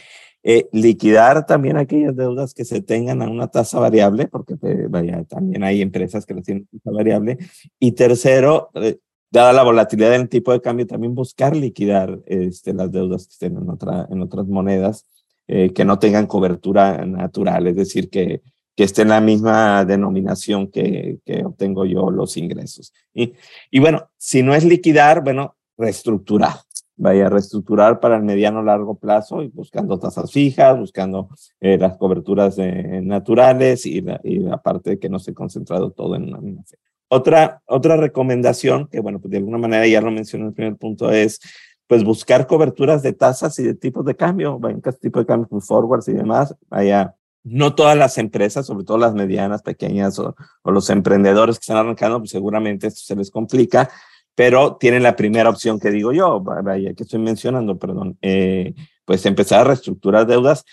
Eh, 0.50 0.70
liquidar 0.72 1.46
también 1.46 1.76
aquellas 1.76 2.16
deudas 2.16 2.54
que 2.54 2.64
se 2.64 2.82
tengan 2.82 3.22
a 3.22 3.30
una 3.30 3.50
tasa 3.50 3.80
variable, 3.80 4.30
porque 4.30 4.56
vaya, 4.88 5.26
también 5.26 5.62
hay 5.66 5.82
empresas 5.82 6.26
que 6.26 6.34
las 6.34 6.46
tienen 6.46 6.68
tasa 6.68 6.96
variable. 6.96 7.38
Y 7.80 7.92
tercero, 7.92 8.70
eh, 8.76 8.98
dada 9.32 9.54
la 9.54 9.64
volatilidad 9.64 10.12
del 10.12 10.30
tipo 10.30 10.52
de 10.52 10.62
cambio, 10.62 10.88
también 10.88 11.16
buscar 11.16 11.56
liquidar 11.56 12.20
este, 12.26 12.74
las 12.74 12.92
deudas 12.92 13.28
que 13.28 13.34
estén 13.34 13.58
en, 13.58 13.70
otra, 13.70 14.08
en 14.10 14.22
otras 14.22 14.48
monedas 14.48 15.06
eh, 15.48 15.72
que 15.74 15.86
no 15.86 16.00
tengan 16.00 16.28
cobertura 16.28 17.06
natural, 17.06 17.68
es 17.68 17.76
decir, 17.76 18.10
que, 18.10 18.42
que 18.76 18.84
esté 18.84 19.04
en 19.04 19.10
la 19.10 19.22
misma 19.22 19.86
denominación 19.86 20.68
que, 20.68 21.20
que 21.26 21.44
obtengo 21.46 21.86
yo 21.86 22.10
los 22.12 22.38
ingresos. 22.38 22.94
Y, 23.14 23.34
y 23.72 23.80
bueno, 23.80 24.10
si 24.18 24.44
no 24.44 24.54
es 24.54 24.64
liquidar, 24.64 25.24
bueno, 25.24 25.56
reestructurar. 25.78 26.56
Vaya 27.00 27.28
a 27.28 27.30
reestructurar 27.30 28.00
para 28.00 28.18
el 28.18 28.24
mediano 28.24 28.64
largo 28.64 28.96
plazo 28.96 29.44
y 29.44 29.50
buscando 29.50 30.00
tasas 30.00 30.32
fijas, 30.32 30.80
buscando 30.80 31.30
eh, 31.60 31.78
las 31.78 31.96
coberturas 31.96 32.58
naturales 32.58 33.86
y 33.86 34.02
la, 34.02 34.20
y 34.24 34.40
la 34.40 34.58
parte 34.58 34.92
de 34.92 35.00
que 35.00 35.08
no 35.08 35.20
se 35.20 35.36
concentrado 35.36 35.92
todo 35.92 36.16
en 36.16 36.24
una 36.24 36.42
misma 36.42 36.64
fe. 36.64 36.78
Otra, 37.10 37.62
otra 37.66 37.96
recomendación, 37.98 38.88
que 38.88 39.00
bueno, 39.00 39.20
pues 39.20 39.32
de 39.32 39.38
alguna 39.38 39.58
manera 39.58 39.88
ya 39.88 40.02
lo 40.02 40.12
mencioné 40.12 40.44
en 40.44 40.50
el 40.50 40.54
primer 40.54 40.76
punto, 40.76 41.10
es 41.10 41.40
pues 41.88 42.04
buscar 42.04 42.48
coberturas 42.48 43.02
de 43.02 43.14
tasas 43.14 43.58
y 43.60 43.64
de 43.64 43.74
tipos 43.74 44.06
de 44.06 44.16
cambio, 44.16 44.60
bancas, 44.60 45.00
tipo 45.00 45.20
de 45.20 45.26
cambio, 45.26 45.48
pues, 45.48 45.66
forwards 45.66 46.08
y 46.10 46.14
demás. 46.14 46.54
Vaya, 46.70 47.16
no 47.44 47.76
todas 47.76 47.98
las 47.98 48.18
empresas, 48.18 48.66
sobre 48.66 48.84
todo 48.86 48.98
las 48.98 49.14
medianas, 49.14 49.62
pequeñas 49.62 50.20
o, 50.20 50.36
los 50.66 50.90
emprendedores 50.90 51.58
que 51.58 51.64
están 51.64 51.78
arrancando, 51.78 52.20
pues 52.20 52.32
seguramente 52.32 52.88
esto 52.88 53.02
se 53.04 53.16
les 53.16 53.32
complica, 53.32 53.90
pero 54.36 54.76
tienen 54.76 55.02
la 55.02 55.16
primera 55.16 55.50
opción 55.50 55.80
que 55.80 55.92
digo 55.92 56.12
yo, 56.12 56.42
vaya, 56.42 56.94
que 56.94 57.04
estoy 57.04 57.20
mencionando, 57.20 57.80
perdón, 57.80 58.18
eh, 58.22 58.76
pues 59.06 59.26
empezar 59.26 59.62
a 59.62 59.64
reestructurar 59.64 60.28
deudas 60.28 60.66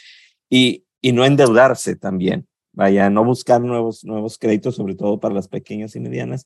y, 0.51 0.85
y 1.01 1.13
no 1.13 1.25
endeudarse 1.25 1.95
también. 1.95 2.49
Vaya, 2.75 3.09
no 3.09 3.25
buscar 3.25 3.61
nuevos, 3.61 4.05
nuevos 4.05 4.37
créditos, 4.37 4.75
sobre 4.75 4.95
todo 4.95 5.19
para 5.21 5.35
las 5.35 5.49
pequeñas 5.49 5.95
y 5.97 6.01
medianas. 6.01 6.45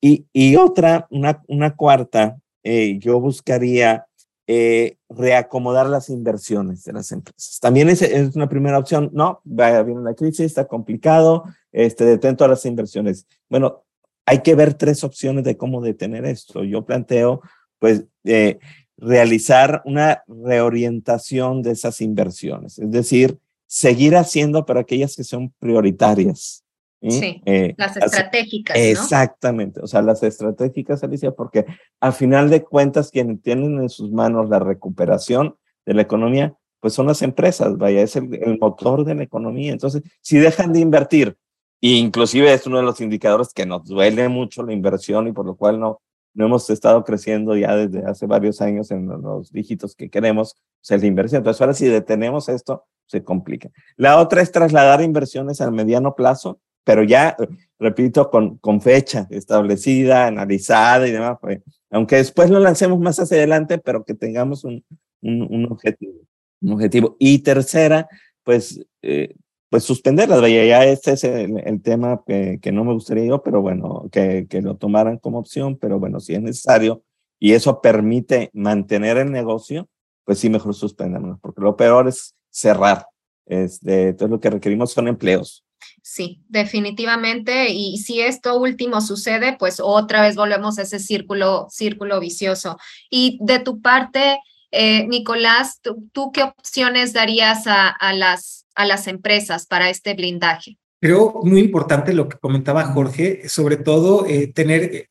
Y, 0.00 0.26
y 0.32 0.56
otra, 0.56 1.06
una, 1.10 1.42
una 1.48 1.76
cuarta, 1.76 2.38
eh, 2.62 2.98
yo 2.98 3.20
buscaría 3.20 4.06
eh, 4.46 4.96
reacomodar 5.08 5.88
las 5.88 6.08
inversiones 6.08 6.84
de 6.84 6.92
las 6.92 7.12
empresas. 7.12 7.58
También 7.60 7.88
es, 7.88 8.02
es 8.02 8.34
una 8.34 8.48
primera 8.48 8.78
opción, 8.78 9.10
no, 9.12 9.40
vaya, 9.44 9.82
viene 9.82 10.02
la 10.02 10.14
crisis, 10.14 10.46
está 10.46 10.66
complicado, 10.66 11.44
este, 11.70 12.04
detén 12.04 12.36
todas 12.36 12.50
las 12.50 12.66
inversiones. 12.66 13.26
Bueno, 13.48 13.84
hay 14.26 14.40
que 14.42 14.54
ver 14.54 14.74
tres 14.74 15.04
opciones 15.04 15.44
de 15.44 15.56
cómo 15.56 15.80
detener 15.80 16.24
esto. 16.24 16.64
Yo 16.64 16.84
planteo, 16.84 17.40
pues, 17.78 18.04
eh, 18.24 18.58
realizar 18.96 19.82
una 19.84 20.24
reorientación 20.26 21.62
de 21.62 21.70
esas 21.70 22.00
inversiones, 22.00 22.78
es 22.78 22.90
decir, 22.90 23.38
seguir 23.68 24.16
haciendo 24.16 24.66
para 24.66 24.80
aquellas 24.80 25.14
que 25.14 25.22
son 25.22 25.54
prioritarias. 25.60 26.64
Sí, 27.00 27.40
eh, 27.46 27.74
las 27.76 27.96
estratégicas. 27.96 28.76
Exactamente, 28.76 29.80
o 29.80 29.86
sea, 29.86 30.02
las 30.02 30.24
estratégicas, 30.24 31.04
Alicia, 31.04 31.30
porque 31.30 31.64
al 32.00 32.12
final 32.12 32.50
de 32.50 32.64
cuentas 32.64 33.12
quienes 33.12 33.40
tienen 33.40 33.78
en 33.78 33.88
sus 33.88 34.10
manos 34.10 34.48
la 34.48 34.58
recuperación 34.58 35.56
de 35.86 35.94
la 35.94 36.02
economía, 36.02 36.56
pues 36.80 36.94
son 36.94 37.06
las 37.06 37.22
empresas, 37.22 37.76
vaya, 37.76 38.02
es 38.02 38.16
el, 38.16 38.58
motor 38.60 39.04
de 39.04 39.14
la 39.14 39.22
economía. 39.22 39.70
Entonces, 39.70 40.02
si 40.20 40.38
dejan 40.38 40.72
de 40.72 40.80
invertir 40.80 41.36
E 41.80 41.90
inclusive 41.90 42.52
es 42.52 42.66
uno 42.66 42.78
de 42.78 42.82
los 42.82 43.00
indicadores 43.00 43.52
que 43.52 43.64
nos 43.64 43.84
duele 43.84 44.28
mucho 44.28 44.64
la 44.64 44.72
inversión 44.72 45.28
y 45.28 45.32
por 45.32 45.46
lo 45.46 45.54
cual 45.54 45.78
no, 45.78 46.00
no 46.38 46.46
hemos 46.46 46.70
estado 46.70 47.02
creciendo 47.02 47.56
ya 47.56 47.74
desde 47.74 48.08
hace 48.08 48.26
varios 48.26 48.60
años 48.60 48.92
en 48.92 49.08
los 49.08 49.50
dígitos 49.50 49.96
que 49.96 50.08
queremos, 50.08 50.52
o 50.52 50.56
sea, 50.82 50.96
la 50.96 51.06
inversión. 51.06 51.40
Entonces, 51.40 51.60
ahora 51.60 51.74
si 51.74 51.86
detenemos 51.88 52.48
esto, 52.48 52.84
se 53.06 53.24
complica. 53.24 53.70
La 53.96 54.20
otra 54.20 54.40
es 54.40 54.52
trasladar 54.52 55.02
inversiones 55.02 55.60
al 55.60 55.72
mediano 55.72 56.14
plazo, 56.14 56.60
pero 56.84 57.02
ya, 57.02 57.36
repito, 57.80 58.30
con, 58.30 58.56
con 58.58 58.80
fecha 58.80 59.26
establecida, 59.30 60.28
analizada 60.28 61.08
y 61.08 61.10
demás, 61.10 61.38
pues, 61.40 61.60
aunque 61.90 62.16
después 62.16 62.50
lo 62.50 62.60
lancemos 62.60 63.00
más 63.00 63.18
hacia 63.18 63.38
adelante, 63.38 63.78
pero 63.78 64.04
que 64.04 64.14
tengamos 64.14 64.62
un, 64.62 64.84
un, 65.20 65.66
objetivo. 65.68 66.20
Un 66.60 66.72
objetivo. 66.74 67.16
Y 67.18 67.40
tercera, 67.40 68.06
pues, 68.44 68.80
eh, 69.02 69.34
pues 69.70 69.84
suspenderlas. 69.84 70.40
Ya 70.40 70.84
este 70.84 71.12
es 71.12 71.24
el, 71.24 71.82
tema 71.82 72.22
que, 72.26 72.60
no 72.72 72.84
me 72.84 72.92
gustaría 72.92 73.26
yo, 73.26 73.42
pero 73.42 73.60
bueno, 73.60 74.08
que, 74.10 74.46
que 74.48 74.62
lo 74.62 74.76
tomaran 74.76 75.18
como 75.18 75.38
opción, 75.38 75.76
pero 75.76 75.98
bueno, 75.98 76.20
si 76.20 76.34
es 76.34 76.42
necesario 76.42 77.02
y 77.38 77.52
eso 77.52 77.80
permite 77.80 78.50
mantener 78.52 79.16
el 79.18 79.30
negocio, 79.30 79.88
pues 80.24 80.38
sí, 80.40 80.50
mejor 80.50 80.74
suspendernos, 80.74 81.38
porque 81.40 81.60
lo 81.60 81.76
peor 81.76 82.08
es 82.08 82.34
cerrar. 82.50 83.06
Este, 83.46 84.08
entonces 84.08 84.30
lo 84.30 84.40
que 84.40 84.50
requerimos 84.50 84.92
son 84.92 85.08
empleos. 85.08 85.64
Sí, 86.02 86.42
definitivamente. 86.48 87.70
Y 87.70 87.98
si 87.98 88.20
esto 88.20 88.58
último 88.58 89.00
sucede, 89.00 89.56
pues 89.58 89.80
otra 89.80 90.22
vez 90.22 90.36
volvemos 90.36 90.78
a 90.78 90.82
ese 90.82 90.98
círculo, 90.98 91.66
círculo 91.70 92.20
vicioso. 92.20 92.78
Y 93.10 93.38
de 93.42 93.58
tu 93.58 93.80
parte, 93.80 94.38
eh, 94.70 95.06
Nicolás, 95.06 95.80
¿tú, 96.12 96.32
qué 96.32 96.42
opciones 96.42 97.12
darías 97.12 97.66
a, 97.66 97.88
a, 97.88 98.12
las, 98.12 98.57
a 98.78 98.86
las 98.86 99.08
empresas 99.08 99.66
para 99.66 99.90
este 99.90 100.14
blindaje? 100.14 100.78
Creo 101.00 101.40
muy 101.42 101.60
importante 101.60 102.14
lo 102.14 102.28
que 102.28 102.38
comentaba 102.38 102.92
Jorge, 102.92 103.48
sobre 103.48 103.76
todo 103.76 104.24
eh, 104.26 104.52
tener 104.54 104.82
eh, 104.84 105.10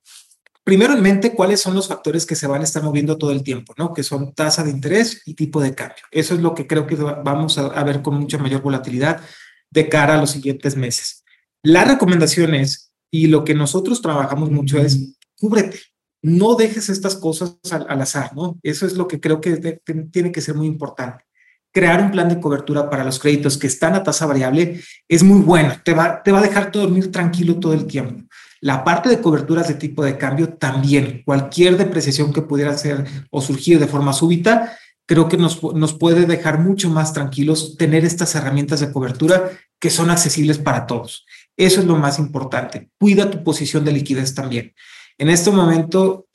primero 0.64 0.94
en 0.94 1.02
mente 1.02 1.34
cuáles 1.34 1.60
son 1.60 1.76
los 1.76 1.90
factores 1.90 2.26
que 2.26 2.36
se 2.36 2.48
van 2.48 2.62
a 2.62 2.64
estar 2.64 2.82
moviendo 2.82 3.18
todo 3.18 3.32
el 3.32 3.44
tiempo, 3.44 3.74
¿no? 3.78 3.94
Que 3.94 4.04
son 4.04 4.34
tasa 4.34 4.64
de 4.64 4.72
interés 4.72 5.22
y 5.26 5.34
tipo 5.34 5.62
de 5.62 5.76
cambio. 5.76 6.04
Eso 6.12 6.34
es 6.34 6.40
lo 6.42 6.56
que 6.56 6.66
creo 6.66 6.88
que 6.88 6.96
vamos 6.96 7.58
a, 7.58 7.84
ver 7.84 8.02
con 8.02 8.16
mucha 8.16 8.38
mayor 8.38 8.62
volatilidad 8.62 9.22
de 9.70 9.90
cara 9.90 10.16
a 10.16 10.22
los 10.22 10.32
siguientes 10.32 10.78
meses. 10.78 11.26
La 11.62 11.84
recomendación 11.84 12.56
es, 12.56 12.94
y 13.12 13.28
lo 13.28 13.44
que 13.44 13.54
nosotros 13.54 14.02
trabajamos 14.02 14.50
mucho 14.50 14.78
es, 14.78 15.18
cúbrete, 15.38 15.80
no 16.22 16.56
dejes 16.56 16.88
estas 16.88 17.18
cosas 17.18 17.58
al, 17.70 18.02
azar, 18.02 18.34
¿no? 18.34 18.58
Eso 18.64 18.86
es 18.86 18.94
lo 18.94 19.10
que 19.10 19.20
creo 19.20 19.42
que 19.42 19.82
tiene 20.12 20.32
que 20.32 20.42
ser 20.42 20.56
muy 20.56 20.68
importante. 20.68 21.27
Crear 21.72 22.02
un 22.02 22.12
plan 22.12 22.30
de 22.30 22.40
cobertura 22.40 22.90
para 22.90 23.04
los 23.04 23.20
créditos 23.20 23.58
que 23.58 23.68
están 23.68 23.94
a 23.94 24.04
tasa 24.04 24.26
variable 24.26 24.82
es 25.08 25.24
muy 25.24 25.42
bueno, 25.42 25.74
te 25.84 25.94
va, 25.94 26.24
te 26.24 26.32
va 26.32 26.40
a 26.40 26.44
dejar 26.44 26.72
dormir 26.72 27.12
tranquilo 27.12 27.60
todo 27.60 27.74
el 27.74 27.86
tiempo. 27.86 28.24
La 28.62 28.84
parte 28.84 29.10
de 29.10 29.22
coberturas 29.22 29.68
de 29.68 29.76
tipo 29.76 30.04
de 30.04 30.18
cambio 30.18 30.54
también, 30.54 31.22
cualquier 31.26 31.78
depreciación 31.78 32.34
que 32.34 32.42
pudiera 32.42 32.76
ser 32.78 33.06
o 33.30 33.42
surgir 33.42 33.80
de 33.80 33.88
forma 33.88 34.14
súbita, 34.14 34.78
creo 35.06 35.30
que 35.30 35.38
nos, 35.38 35.62
nos 35.74 35.94
puede 35.94 36.26
dejar 36.26 36.60
mucho 36.60 36.90
más 36.90 37.14
tranquilos 37.14 37.78
tener 37.78 38.04
estas 38.04 38.34
herramientas 38.36 38.80
de 38.80 38.92
cobertura 38.92 39.52
que 39.80 39.90
son 39.90 40.10
accesibles 40.10 40.58
para 40.58 40.88
todos. 40.88 41.26
Eso 41.56 41.80
es 41.82 41.86
lo 41.86 41.96
más 41.96 42.20
importante. 42.20 42.90
Cuida 43.00 43.30
tu 43.30 43.44
posición 43.44 43.86
de 43.86 43.92
liquidez 43.92 44.34
también. 44.34 44.74
En 45.18 45.30
este 45.30 45.50
momento, 45.50 46.28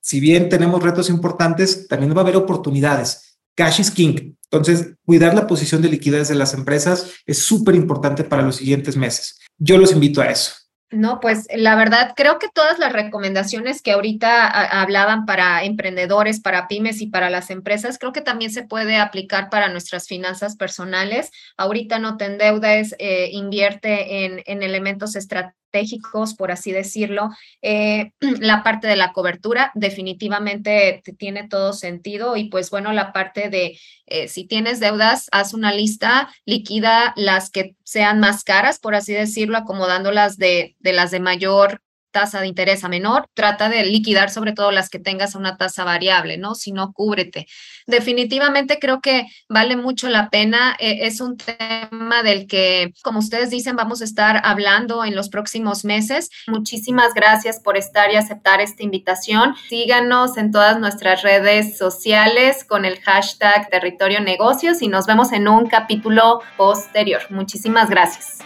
si 0.00 0.20
bien 0.20 0.48
tenemos 0.48 0.82
retos 0.82 1.10
importantes, 1.10 1.86
también 1.88 2.14
va 2.14 2.18
a 2.18 2.20
haber 2.20 2.36
oportunidades. 2.36 3.38
Cash 3.54 3.80
is 3.80 3.90
king. 3.90 4.34
Entonces, 4.56 4.94
cuidar 5.04 5.34
la 5.34 5.46
posición 5.46 5.82
de 5.82 5.88
liquidez 5.88 6.28
de 6.28 6.36
las 6.36 6.54
empresas 6.54 7.12
es 7.26 7.44
súper 7.44 7.74
importante 7.74 8.24
para 8.24 8.42
los 8.42 8.56
siguientes 8.56 8.96
meses. 8.96 9.40
Yo 9.58 9.78
los 9.78 9.92
invito 9.92 10.20
a 10.20 10.26
eso. 10.26 10.54
No, 10.90 11.18
pues 11.18 11.48
la 11.52 11.74
verdad, 11.74 12.12
creo 12.14 12.38
que 12.38 12.48
todas 12.54 12.78
las 12.78 12.92
recomendaciones 12.92 13.82
que 13.82 13.90
ahorita 13.90 14.46
hablaban 14.80 15.26
para 15.26 15.64
emprendedores, 15.64 16.40
para 16.40 16.68
pymes 16.68 17.00
y 17.00 17.08
para 17.08 17.30
las 17.30 17.50
empresas, 17.50 17.98
creo 17.98 18.12
que 18.12 18.20
también 18.20 18.52
se 18.52 18.62
puede 18.62 18.96
aplicar 18.96 19.50
para 19.50 19.68
nuestras 19.68 20.06
finanzas 20.06 20.56
personales. 20.56 21.30
Ahorita 21.56 21.98
no 21.98 22.16
te 22.16 22.26
endeudes, 22.26 22.94
eh, 23.00 23.30
invierte 23.32 24.24
en, 24.24 24.42
en 24.46 24.62
elementos 24.62 25.16
estratégicos 25.16 25.63
estratégicos, 25.74 26.34
por 26.34 26.50
así 26.52 26.72
decirlo. 26.72 27.30
Eh, 27.62 28.12
la 28.40 28.62
parte 28.62 28.86
de 28.86 28.96
la 28.96 29.12
cobertura 29.12 29.72
definitivamente 29.74 31.02
tiene 31.18 31.48
todo 31.48 31.72
sentido 31.72 32.36
y 32.36 32.48
pues 32.48 32.70
bueno, 32.70 32.92
la 32.92 33.12
parte 33.12 33.50
de 33.50 33.78
eh, 34.06 34.28
si 34.28 34.46
tienes 34.46 34.80
deudas, 34.80 35.28
haz 35.32 35.54
una 35.54 35.72
lista, 35.72 36.28
liquida 36.44 37.12
las 37.16 37.50
que 37.50 37.74
sean 37.84 38.20
más 38.20 38.44
caras, 38.44 38.78
por 38.78 38.94
así 38.94 39.12
decirlo, 39.12 39.56
acomodándolas 39.56 40.36
de, 40.36 40.76
de 40.78 40.92
las 40.92 41.10
de 41.10 41.20
mayor 41.20 41.80
tasa 42.14 42.40
de 42.40 42.46
interés 42.46 42.84
a 42.84 42.88
menor, 42.88 43.26
trata 43.34 43.68
de 43.68 43.84
liquidar 43.84 44.30
sobre 44.30 44.52
todo 44.52 44.70
las 44.70 44.88
que 44.88 45.00
tengas 45.00 45.34
una 45.34 45.56
tasa 45.56 45.82
variable, 45.82 46.38
¿no? 46.38 46.54
Si 46.54 46.70
no, 46.70 46.92
cúbrete. 46.92 47.46
Definitivamente 47.86 48.78
creo 48.78 49.00
que 49.00 49.26
vale 49.48 49.76
mucho 49.76 50.08
la 50.08 50.30
pena. 50.30 50.76
Eh, 50.78 51.00
es 51.02 51.20
un 51.20 51.36
tema 51.36 52.22
del 52.22 52.46
que, 52.46 52.92
como 53.02 53.18
ustedes 53.18 53.50
dicen, 53.50 53.74
vamos 53.74 54.00
a 54.00 54.04
estar 54.04 54.40
hablando 54.44 55.04
en 55.04 55.16
los 55.16 55.28
próximos 55.28 55.84
meses. 55.84 56.30
Muchísimas 56.46 57.14
gracias 57.14 57.60
por 57.60 57.76
estar 57.76 58.12
y 58.12 58.16
aceptar 58.16 58.60
esta 58.60 58.84
invitación. 58.84 59.56
Síganos 59.68 60.36
en 60.36 60.52
todas 60.52 60.78
nuestras 60.78 61.22
redes 61.22 61.76
sociales 61.76 62.64
con 62.64 62.84
el 62.84 63.00
hashtag 63.00 63.68
Territorio 63.70 64.20
Negocios 64.20 64.82
y 64.82 64.88
nos 64.88 65.06
vemos 65.06 65.32
en 65.32 65.48
un 65.48 65.66
capítulo 65.66 66.40
posterior. 66.56 67.22
Muchísimas 67.30 67.90
gracias. 67.90 68.38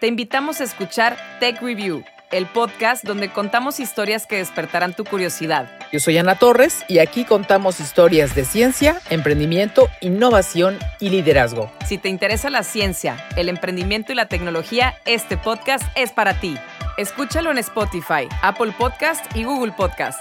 Te 0.00 0.06
invitamos 0.06 0.62
a 0.62 0.64
escuchar 0.64 1.18
Tech 1.40 1.60
Review 1.60 2.02
el 2.30 2.46
podcast 2.46 3.04
donde 3.04 3.30
contamos 3.30 3.80
historias 3.80 4.26
que 4.26 4.36
despertarán 4.36 4.94
tu 4.94 5.04
curiosidad. 5.04 5.68
Yo 5.92 5.98
soy 5.98 6.18
Ana 6.18 6.36
Torres 6.36 6.84
y 6.88 6.98
aquí 7.00 7.24
contamos 7.24 7.80
historias 7.80 8.34
de 8.34 8.44
ciencia, 8.44 9.00
emprendimiento, 9.10 9.88
innovación 10.00 10.78
y 11.00 11.10
liderazgo. 11.10 11.72
Si 11.86 11.98
te 11.98 12.08
interesa 12.08 12.50
la 12.50 12.62
ciencia, 12.62 13.16
el 13.36 13.48
emprendimiento 13.48 14.12
y 14.12 14.14
la 14.14 14.28
tecnología, 14.28 14.94
este 15.06 15.36
podcast 15.36 15.84
es 15.96 16.12
para 16.12 16.38
ti. 16.40 16.56
Escúchalo 16.96 17.50
en 17.50 17.58
Spotify, 17.58 18.28
Apple 18.42 18.72
Podcast 18.78 19.24
y 19.36 19.44
Google 19.44 19.72
Podcast. 19.72 20.20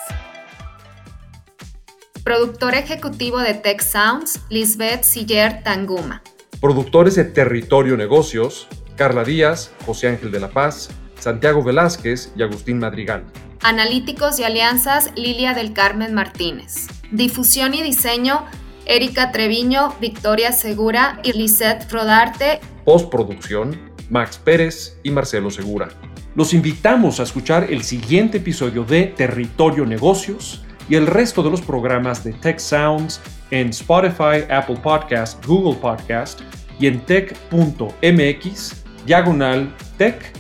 Productor 2.24 2.76
ejecutivo 2.76 3.40
de 3.40 3.54
Tech 3.54 3.82
Sounds, 3.82 4.42
Lisbeth 4.50 5.04
Siller 5.04 5.64
Tanguma. 5.64 6.22
Productores 6.60 7.16
de 7.16 7.24
Territorio 7.24 7.96
Negocios, 7.96 8.68
Carla 8.96 9.24
Díaz, 9.24 9.72
José 9.86 10.10
Ángel 10.10 10.30
de 10.32 10.40
la 10.40 10.50
Paz, 10.50 10.90
Santiago 11.20 11.64
Velázquez 11.64 12.32
y 12.36 12.44
Agustín 12.44 12.80
Madrigal. 12.80 13.24
Analíticos 13.62 14.40
y 14.40 14.44
alianzas, 14.44 15.12
Lilia 15.16 15.54
del 15.54 15.74
Carmen 15.74 16.14
Martínez. 16.14 16.88
Difusión 17.12 17.74
y 17.74 17.84
diseño, 17.84 18.46
Erika 18.86 19.32
Treviño, 19.32 19.94
Victoria 20.00 20.52
Segura 20.52 21.20
y 21.24 21.34
Lisette 21.34 21.88
Frodarte. 21.88 22.60
Postproducción, 22.86 23.80
Max 24.10 24.40
Pérez 24.44 24.98
y 25.04 25.12
Marcelo 25.12 25.52
Segura. 25.52 25.90
Los 26.36 26.54
invitamos 26.54 27.20
a 27.20 27.24
escuchar 27.24 27.68
el 27.70 27.84
siguiente 27.84 28.38
episodio 28.38 28.84
de 28.84 29.08
Territorio 29.08 29.86
Negocios 29.86 30.64
y 30.88 30.96
el 30.96 31.06
resto 31.06 31.44
de 31.44 31.52
los 31.52 31.62
programas 31.62 32.24
de 32.24 32.34
Tech 32.34 32.60
Sounds 32.60 33.20
en 33.52 33.70
Spotify, 33.70 34.46
Apple 34.50 34.78
Podcast, 34.82 35.46
Google 35.46 35.80
Podcast 35.80 36.42
y 36.80 36.88
en 36.88 37.00
tech.mx 37.02 38.84
diagonal 39.06 39.76
tech 39.98 40.39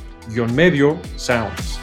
medio 0.53 0.99
sounds. 1.17 1.79